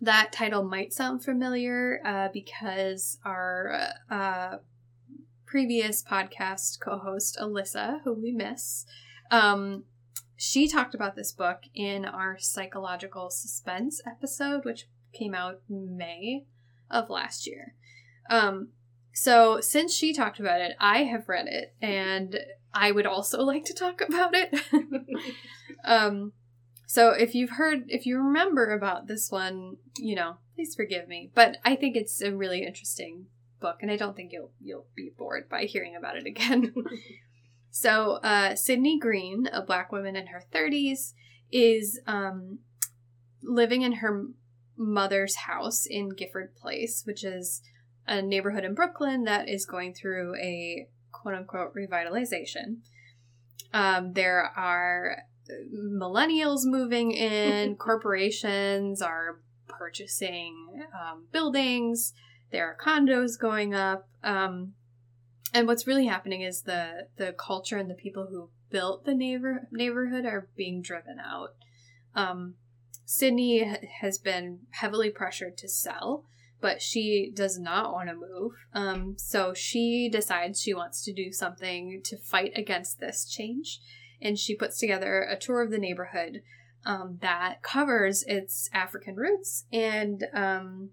that 0.00 0.30
title 0.30 0.62
might 0.62 0.92
sound 0.92 1.24
familiar 1.24 2.00
uh, 2.04 2.28
because 2.32 3.18
our 3.24 3.88
uh, 4.08 4.58
previous 5.44 6.04
podcast 6.04 6.78
co 6.78 6.98
host, 6.98 7.38
Alyssa, 7.42 8.02
who 8.04 8.14
we 8.14 8.30
miss, 8.30 8.86
um, 9.32 9.82
she 10.36 10.68
talked 10.68 10.94
about 10.94 11.16
this 11.16 11.32
book 11.32 11.62
in 11.74 12.04
our 12.04 12.38
psychological 12.38 13.30
suspense 13.30 14.00
episode, 14.06 14.64
which 14.64 14.86
came 15.12 15.34
out 15.34 15.60
May 15.68 16.44
of 16.90 17.10
last 17.10 17.46
year. 17.46 17.74
Um, 18.30 18.68
so 19.12 19.60
since 19.60 19.92
she 19.92 20.12
talked 20.12 20.38
about 20.38 20.60
it, 20.60 20.76
I 20.78 21.04
have 21.04 21.28
read 21.28 21.46
it 21.48 21.74
and 21.82 22.38
I 22.72 22.92
would 22.92 23.06
also 23.06 23.42
like 23.44 23.64
to 23.64 23.74
talk 23.74 24.00
about 24.00 24.34
it. 24.34 24.54
um, 25.84 26.32
so 26.86 27.10
if 27.10 27.34
you've 27.34 27.50
heard, 27.50 27.84
if 27.88 28.06
you 28.06 28.16
remember 28.16 28.72
about 28.72 29.08
this 29.08 29.30
one, 29.30 29.76
you 29.98 30.14
know, 30.14 30.38
please 30.54 30.74
forgive 30.74 31.06
me. 31.06 31.30
But 31.34 31.58
I 31.64 31.76
think 31.76 31.96
it's 31.96 32.22
a 32.22 32.34
really 32.34 32.64
interesting 32.64 33.26
book, 33.60 33.78
and 33.82 33.90
I 33.90 33.96
don't 33.96 34.16
think 34.16 34.32
you'll 34.32 34.52
you'll 34.60 34.86
be 34.94 35.10
bored 35.16 35.48
by 35.48 35.64
hearing 35.64 35.96
about 35.96 36.16
it 36.16 36.26
again. 36.26 36.74
so 37.70 38.12
uh, 38.22 38.54
Sydney 38.54 38.98
Green, 38.98 39.48
a 39.52 39.60
black 39.60 39.92
woman 39.92 40.16
in 40.16 40.28
her 40.28 40.42
thirties, 40.50 41.14
is 41.52 42.00
um, 42.06 42.60
living 43.42 43.82
in 43.82 43.92
her 43.94 44.26
mother's 44.78 45.34
house 45.34 45.84
in 45.84 46.10
Gifford 46.10 46.54
Place, 46.56 47.02
which 47.04 47.24
is 47.24 47.60
a 48.06 48.22
neighborhood 48.22 48.64
in 48.64 48.74
Brooklyn 48.74 49.24
that 49.24 49.48
is 49.48 49.66
going 49.66 49.92
through 49.92 50.34
a 50.36 50.88
quote 51.12 51.34
unquote 51.34 51.74
revitalization. 51.74 52.78
Um, 53.74 54.14
there 54.14 54.52
are 54.56 55.24
millennials 55.74 56.60
moving 56.64 57.12
in, 57.12 57.76
corporations 57.78 59.02
are 59.02 59.40
purchasing 59.66 60.86
um, 60.94 61.26
buildings, 61.32 62.14
there 62.50 62.66
are 62.66 62.76
condos 62.76 63.38
going 63.38 63.74
up. 63.74 64.08
Um, 64.22 64.74
and 65.52 65.66
what's 65.66 65.86
really 65.86 66.06
happening 66.06 66.42
is 66.42 66.62
the, 66.62 67.08
the 67.16 67.32
culture 67.32 67.76
and 67.76 67.90
the 67.90 67.94
people 67.94 68.28
who 68.30 68.50
built 68.70 69.04
the 69.04 69.14
neighbor, 69.14 69.68
neighborhood 69.70 70.24
are 70.24 70.48
being 70.56 70.82
driven 70.82 71.18
out. 71.18 71.54
Sydney 73.10 73.64
has 74.02 74.18
been 74.18 74.58
heavily 74.68 75.08
pressured 75.08 75.56
to 75.56 75.66
sell, 75.66 76.26
but 76.60 76.82
she 76.82 77.32
does 77.34 77.58
not 77.58 77.90
want 77.90 78.10
to 78.10 78.14
move. 78.14 78.52
Um, 78.74 79.14
so 79.16 79.54
she 79.54 80.10
decides 80.12 80.60
she 80.60 80.74
wants 80.74 81.02
to 81.06 81.14
do 81.14 81.32
something 81.32 82.02
to 82.04 82.18
fight 82.18 82.52
against 82.54 83.00
this 83.00 83.24
change. 83.24 83.80
And 84.20 84.38
she 84.38 84.54
puts 84.54 84.78
together 84.78 85.22
a 85.22 85.38
tour 85.38 85.62
of 85.62 85.70
the 85.70 85.78
neighborhood 85.78 86.42
um, 86.84 87.16
that 87.22 87.62
covers 87.62 88.24
its 88.24 88.68
African 88.74 89.16
roots 89.16 89.64
and 89.72 90.24
um, 90.34 90.90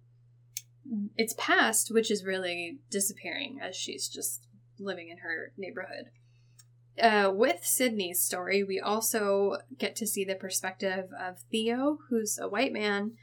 its 1.18 1.36
past, 1.38 1.94
which 1.94 2.10
is 2.10 2.24
really 2.24 2.78
disappearing 2.90 3.60
as 3.62 3.76
she's 3.76 4.08
just 4.08 4.48
living 4.80 5.10
in 5.10 5.18
her 5.18 5.52
neighborhood. 5.58 6.12
Uh, 7.02 7.30
with 7.34 7.66
Sydney's 7.66 8.22
story, 8.22 8.64
we 8.64 8.80
also 8.80 9.58
get 9.78 9.96
to 9.98 10.08
see 10.08 10.24
the 10.24 10.36
perspective 10.36 11.10
of 11.20 11.40
Theo, 11.52 12.00
who's 12.10 12.40
a 12.40 12.48
white 12.48 12.72
man 12.72 13.14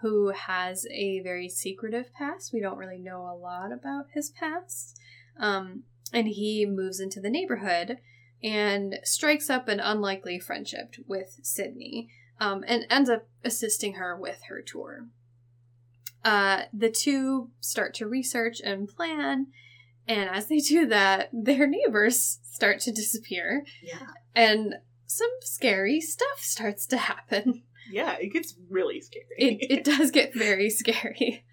who 0.00 0.30
has 0.30 0.86
a 0.90 1.20
very 1.20 1.48
secretive 1.48 2.12
past. 2.12 2.52
We 2.52 2.60
don't 2.60 2.78
really 2.78 2.98
know 2.98 3.22
a 3.22 3.36
lot 3.36 3.70
about 3.70 4.06
his 4.14 4.30
past. 4.30 4.98
Um, 5.38 5.84
and 6.12 6.26
he 6.28 6.66
moves 6.66 7.00
into 7.00 7.20
the 7.20 7.30
neighborhood 7.30 7.98
and 8.42 8.98
strikes 9.04 9.50
up 9.50 9.68
an 9.68 9.80
unlikely 9.80 10.38
friendship 10.38 10.96
with 11.06 11.38
Sydney 11.42 12.08
um, 12.40 12.64
and 12.66 12.86
ends 12.90 13.10
up 13.10 13.28
assisting 13.44 13.94
her 13.94 14.16
with 14.16 14.42
her 14.48 14.62
tour. 14.62 15.06
Uh, 16.24 16.62
the 16.72 16.90
two 16.90 17.50
start 17.60 17.94
to 17.94 18.06
research 18.06 18.60
and 18.62 18.88
plan, 18.88 19.46
and 20.08 20.28
as 20.30 20.46
they 20.46 20.58
do 20.58 20.86
that, 20.86 21.28
their 21.32 21.66
neighbors 21.66 22.38
start 22.42 22.80
to 22.80 22.92
disappear, 22.92 23.64
Yeah. 23.82 24.06
and 24.34 24.74
some 25.06 25.30
scary 25.40 26.00
stuff 26.00 26.38
starts 26.40 26.86
to 26.86 26.96
happen. 26.96 27.62
Yeah, 27.90 28.16
it 28.20 28.32
gets 28.32 28.54
really 28.68 29.00
scary. 29.00 29.24
It, 29.36 29.78
it 29.78 29.84
does 29.98 30.10
get 30.10 30.34
very 30.34 30.70
scary. 30.70 31.44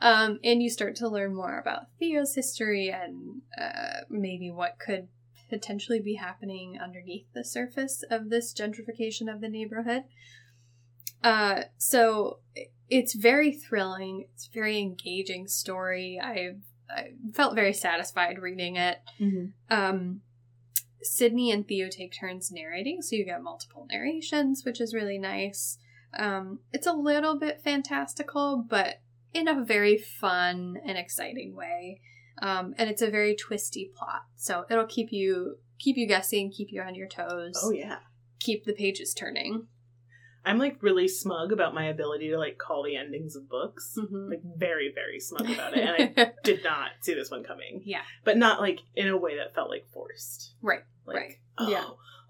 Um, 0.00 0.38
and 0.44 0.62
you 0.62 0.70
start 0.70 0.94
to 0.96 1.08
learn 1.08 1.34
more 1.34 1.58
about 1.58 1.86
Theo's 1.98 2.34
history 2.34 2.90
and 2.90 3.42
uh, 3.60 4.04
maybe 4.10 4.50
what 4.50 4.78
could 4.78 5.08
potentially 5.48 6.00
be 6.00 6.14
happening 6.16 6.78
underneath 6.80 7.26
the 7.34 7.44
surface 7.44 8.04
of 8.10 8.28
this 8.30 8.52
gentrification 8.52 9.32
of 9.32 9.40
the 9.40 9.48
neighborhood. 9.48 10.02
Uh, 11.22 11.62
so 11.78 12.38
it's 12.88 13.14
very 13.14 13.52
thrilling. 13.52 14.26
It's 14.34 14.46
a 14.46 14.52
very 14.52 14.78
engaging 14.78 15.48
story. 15.48 16.20
I 16.22 16.56
I 16.90 17.12
felt 17.34 17.54
very 17.54 17.72
satisfied 17.72 18.38
reading 18.38 18.76
it. 18.76 18.98
Mhm. 19.20 19.52
Um, 19.70 20.22
Sydney 21.02 21.50
and 21.52 21.66
Theo 21.66 21.88
take 21.88 22.12
turns 22.12 22.50
narrating, 22.50 23.02
so 23.02 23.14
you 23.16 23.24
get 23.24 23.42
multiple 23.42 23.86
narrations, 23.90 24.64
which 24.64 24.80
is 24.80 24.94
really 24.94 25.18
nice. 25.18 25.78
Um, 26.18 26.60
it's 26.72 26.86
a 26.86 26.92
little 26.92 27.38
bit 27.38 27.60
fantastical, 27.60 28.64
but 28.68 29.00
in 29.32 29.46
a 29.46 29.62
very 29.64 29.98
fun 29.98 30.78
and 30.84 30.96
exciting 30.98 31.54
way. 31.54 32.00
Um, 32.40 32.74
and 32.78 32.88
it's 32.88 33.02
a 33.02 33.10
very 33.10 33.34
twisty 33.36 33.90
plot, 33.96 34.22
so 34.36 34.64
it'll 34.70 34.86
keep 34.86 35.12
you 35.12 35.58
keep 35.78 35.96
you 35.96 36.06
guessing, 36.08 36.50
keep 36.50 36.72
you 36.72 36.80
on 36.82 36.94
your 36.94 37.06
toes, 37.08 37.54
Oh 37.62 37.70
yeah. 37.70 37.98
keep 38.40 38.64
the 38.64 38.72
pages 38.72 39.14
turning. 39.14 39.68
I'm 40.48 40.58
like 40.58 40.82
really 40.82 41.08
smug 41.08 41.52
about 41.52 41.74
my 41.74 41.84
ability 41.86 42.30
to 42.30 42.38
like 42.38 42.58
call 42.58 42.82
the 42.84 42.96
endings 42.96 43.36
of 43.36 43.48
books. 43.48 43.96
Mhm. 43.98 44.30
Like 44.30 44.40
very, 44.56 44.90
very 44.94 45.20
smug 45.20 45.48
about 45.50 45.76
it. 45.76 45.80
And 45.80 46.18
I 46.18 46.32
did 46.44 46.64
not 46.64 46.90
see 47.00 47.14
this 47.14 47.30
one 47.30 47.44
coming. 47.44 47.82
yeah, 47.84 48.02
But 48.24 48.36
not 48.38 48.60
like 48.60 48.80
in 48.96 49.08
a 49.08 49.16
way 49.16 49.36
that 49.36 49.54
felt 49.54 49.70
like 49.70 49.86
forced. 49.92 50.54
right, 50.62 50.80
Like, 51.06 51.16
Right. 51.16 51.34
Oh, 51.58 51.68
Yeah. 51.70 51.84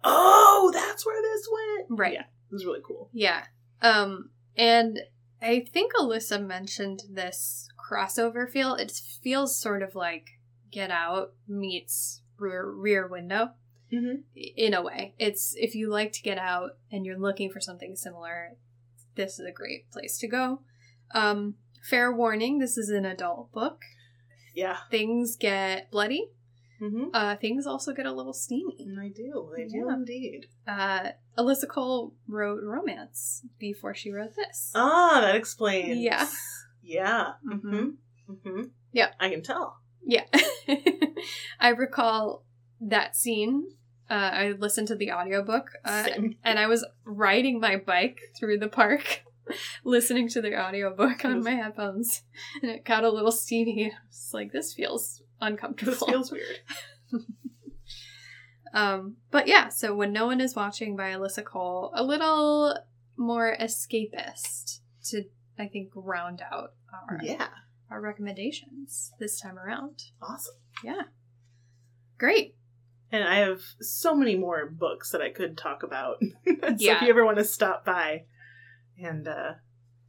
Oh, 0.05 0.71
that's 0.73 1.05
where 1.07 1.21
this 1.23 1.49
went. 1.53 1.99
right. 2.01 2.13
Yeah. 2.15 2.23
It 2.23 2.53
was 2.55 2.65
really 2.65 2.81
cool. 2.87 3.11
Yeah. 3.13 3.45
Um, 3.83 4.31
and 4.57 5.01
I 5.43 5.61
think 5.73 5.93
Alyssa 5.95 6.45
mentioned 6.45 7.03
this 7.11 7.69
crossover 7.79 8.49
feel. 8.51 8.75
It 8.75 8.91
feels 9.23 9.59
sort 9.59 9.83
of 9.83 9.95
like 9.95 10.27
Get 10.71 10.91
Out 10.91 11.35
meets 11.47 12.23
Rear, 12.39 12.71
rear 12.71 13.07
Window 13.09 13.51
Mm-hmm. 13.93 14.21
in 14.35 14.75
a 14.75 14.83
way. 14.83 15.15
It's 15.19 15.55
if 15.57 15.75
you 15.75 15.89
like 15.89 16.13
to 16.13 16.23
get 16.23 16.39
out 16.39 16.73
and 16.93 17.07
you're 17.07 17.19
looking 17.19 17.51
for 17.51 17.61
something 17.61 17.97
similar, 17.97 18.57
this 19.15 19.39
is 19.39 19.47
a 19.47 19.53
great 19.53 19.91
place 19.91 20.19
to 20.19 20.29
go. 20.29 20.61
Um, 21.15 21.55
fair 21.89 22.13
warning: 22.13 22.59
this 22.59 22.77
is 22.77 22.91
an 22.91 23.05
adult 23.05 23.51
book. 23.53 23.81
Yeah. 24.55 24.77
Things 24.91 25.37
get 25.37 25.91
bloody. 25.91 26.29
Mm-hmm. 26.81 27.07
Uh, 27.13 27.37
things 27.37 27.67
also 27.67 27.93
get 27.93 28.07
a 28.07 28.13
little 28.13 28.33
steamy. 28.33 28.77
I 29.01 29.09
do. 29.09 29.53
I 29.57 29.67
do 29.67 29.89
indeed. 29.91 30.47
Uh, 30.67 31.11
Alyssa 31.37 31.67
Cole 31.69 32.15
wrote 32.29 32.61
romance 32.63 33.43
before 33.59 33.95
she 33.95 34.13
wrote 34.13 34.37
this. 34.37 34.71
Ah, 34.75 35.19
that 35.23 35.35
explains. 35.35 35.99
Yeah. 35.99 36.29
Yeah. 36.83 37.33
Mhm. 37.45 37.63
Mm-hmm. 37.63 38.33
Mm-hmm. 38.33 38.63
Yep. 38.93 39.15
I 39.19 39.31
can 39.31 39.43
tell. 39.43 39.79
Yeah. 40.05 40.25
I 41.61 41.71
recall 41.71 42.45
that 42.81 43.17
scene. 43.17 43.71
Uh, 44.11 44.31
I 44.33 44.49
listened 44.59 44.89
to 44.89 44.95
the 44.95 45.13
audiobook 45.13 45.71
uh, 45.85 46.07
and 46.43 46.59
I 46.59 46.67
was 46.67 46.87
riding 47.05 47.61
my 47.61 47.77
bike 47.77 48.19
through 48.39 48.59
the 48.59 48.69
park 48.69 49.23
listening 49.85 50.29
to 50.31 50.41
the 50.41 50.59
audiobook 50.59 51.25
on 51.25 51.43
my 51.43 51.51
headphones 51.53 52.23
and 52.63 52.71
it 52.71 52.85
got 52.85 53.05
a 53.05 53.11
little 53.11 53.33
steamy. 53.33 53.87
I 53.87 53.97
was 54.09 54.31
like, 54.33 54.51
this 54.53 54.73
feels 54.73 55.23
uncomfortable. 55.41 55.93
This 55.93 56.03
feels 56.03 56.33
weird. 56.33 56.61
um, 58.75 59.17
but 59.31 59.47
yeah, 59.47 59.69
so 59.69 59.95
When 59.95 60.13
No 60.13 60.27
One 60.27 60.41
Is 60.41 60.55
Watching 60.57 60.97
by 60.97 61.11
Alyssa 61.13 61.45
Cole, 61.45 61.91
a 61.95 62.03
little 62.03 62.77
more 63.17 63.57
escapist 63.61 64.81
to, 65.07 65.25
I 65.59 65.67
think, 65.69 65.91
round 65.95 66.43
out 66.53 66.73
our, 66.93 67.19
Yeah. 67.23 67.49
our 67.91 68.01
recommendations 68.01 69.13
this 69.19 69.41
time 69.41 69.59
around. 69.59 70.03
Awesome. 70.23 70.55
Yeah. 70.85 71.03
Great. 72.19 72.55
And 73.11 73.25
I 73.25 73.37
have 73.37 73.63
so 73.81 74.15
many 74.15 74.37
more 74.37 74.67
books 74.67 75.11
that 75.13 75.23
I 75.23 75.31
could 75.31 75.57
talk 75.57 75.83
about. 75.83 76.19
so 76.47 76.55
Yeah. 76.79 76.97
if 76.97 77.03
you 77.03 77.09
ever 77.09 77.25
want 77.25 77.39
to 77.39 77.45
stop 77.45 77.85
by 77.85 78.25
and 79.01 79.27
uh, 79.27 79.55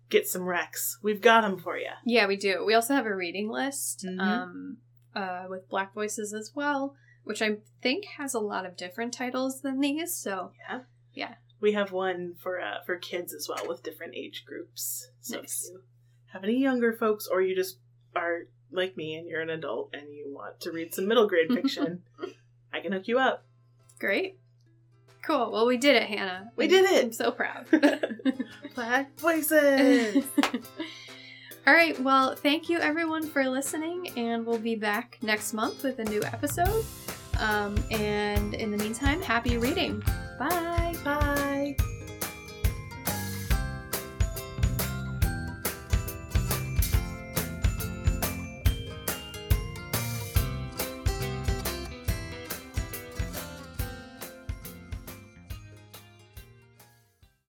get 0.10 0.28
some 0.28 0.42
recs, 0.42 0.96
we've 1.02 1.22
got 1.22 1.42
them 1.42 1.58
for 1.58 1.78
you. 1.78 1.90
Yeah, 2.06 2.28
we 2.28 2.36
do. 2.36 2.64
We 2.66 2.74
also 2.74 2.94
have 2.96 3.06
a 3.06 3.16
reading 3.16 3.50
list 3.50 4.06
Mhm. 4.06 4.20
um, 4.20 4.78
uh, 5.16 5.46
with 5.50 5.70
Black 5.70 5.94
Voices 5.94 6.34
as 6.34 6.52
well, 6.56 6.96
which 7.24 7.42
I 7.42 7.58
think 7.82 8.06
has 8.18 8.34
a 8.34 8.40
lot 8.40 8.66
of 8.66 8.76
different 8.76 9.14
titles 9.14 9.62
than 9.62 9.80
these. 9.80 10.16
So, 10.16 10.52
Yeah. 10.68 10.82
Yeah. 11.14 11.36
We 11.62 11.74
have 11.74 11.92
one 11.92 12.36
for 12.42 12.62
uh, 12.62 12.84
for 12.86 12.96
kids 12.98 13.34
as 13.34 13.48
well 13.50 13.68
with 13.68 13.84
different 13.84 14.16
age 14.16 14.46
groups. 14.46 15.12
So 15.22 15.40
Nice. 15.40 15.66
if 15.66 15.72
you 15.74 15.84
have 16.28 16.44
any 16.44 16.58
younger 16.58 16.94
folks 16.94 17.28
or 17.28 17.42
you 17.42 17.54
just 17.56 17.80
are 18.16 18.44
like 18.72 18.96
me 18.96 19.16
and 19.16 19.28
you're 19.28 19.42
an 19.42 19.50
adult 19.50 19.90
and 19.94 20.14
you 20.14 20.32
want 20.34 20.62
to 20.62 20.72
read 20.72 20.94
some 20.94 21.08
middle 21.08 21.28
grade 21.28 21.52
fiction, 21.52 22.04
I 22.74 22.80
can 22.82 22.92
hook 22.92 23.08
you 23.08 23.20
up. 23.20 23.46
great. 24.00 24.38
Cool. 25.22 25.52
Well, 25.52 25.68
we 25.68 25.78
did 25.78 25.96
it, 25.96 26.04
Hannah. 26.04 26.52
We 26.56 26.68
did 26.68 26.86
it. 26.86 27.04
I'm 27.06 27.12
so 27.12 27.30
proud. 27.30 27.66
Black 28.76 29.20
voices. 29.20 30.24
All 31.68 31.74
right. 31.74 32.00
Well, 32.00 32.36
thank 32.36 32.70
you 32.70 32.80
everyone 32.80 33.28
for 33.28 33.48
listening, 33.48 34.12
and 34.18 34.46
we'll 34.46 34.58
be 34.58 34.76
back 34.76 35.20
next 35.22 35.54
month 35.54 35.84
with 35.84 36.00
a 36.00 36.06
new 36.06 36.24
episode. 36.24 36.84
Um, 37.38 37.76
and 37.92 38.54
in 38.56 38.72
the 38.72 38.78
meantime, 38.78 39.22
happy 39.22 39.58
reading. 39.58 40.02
Bye. 40.40 40.96
Bye. 41.04 41.36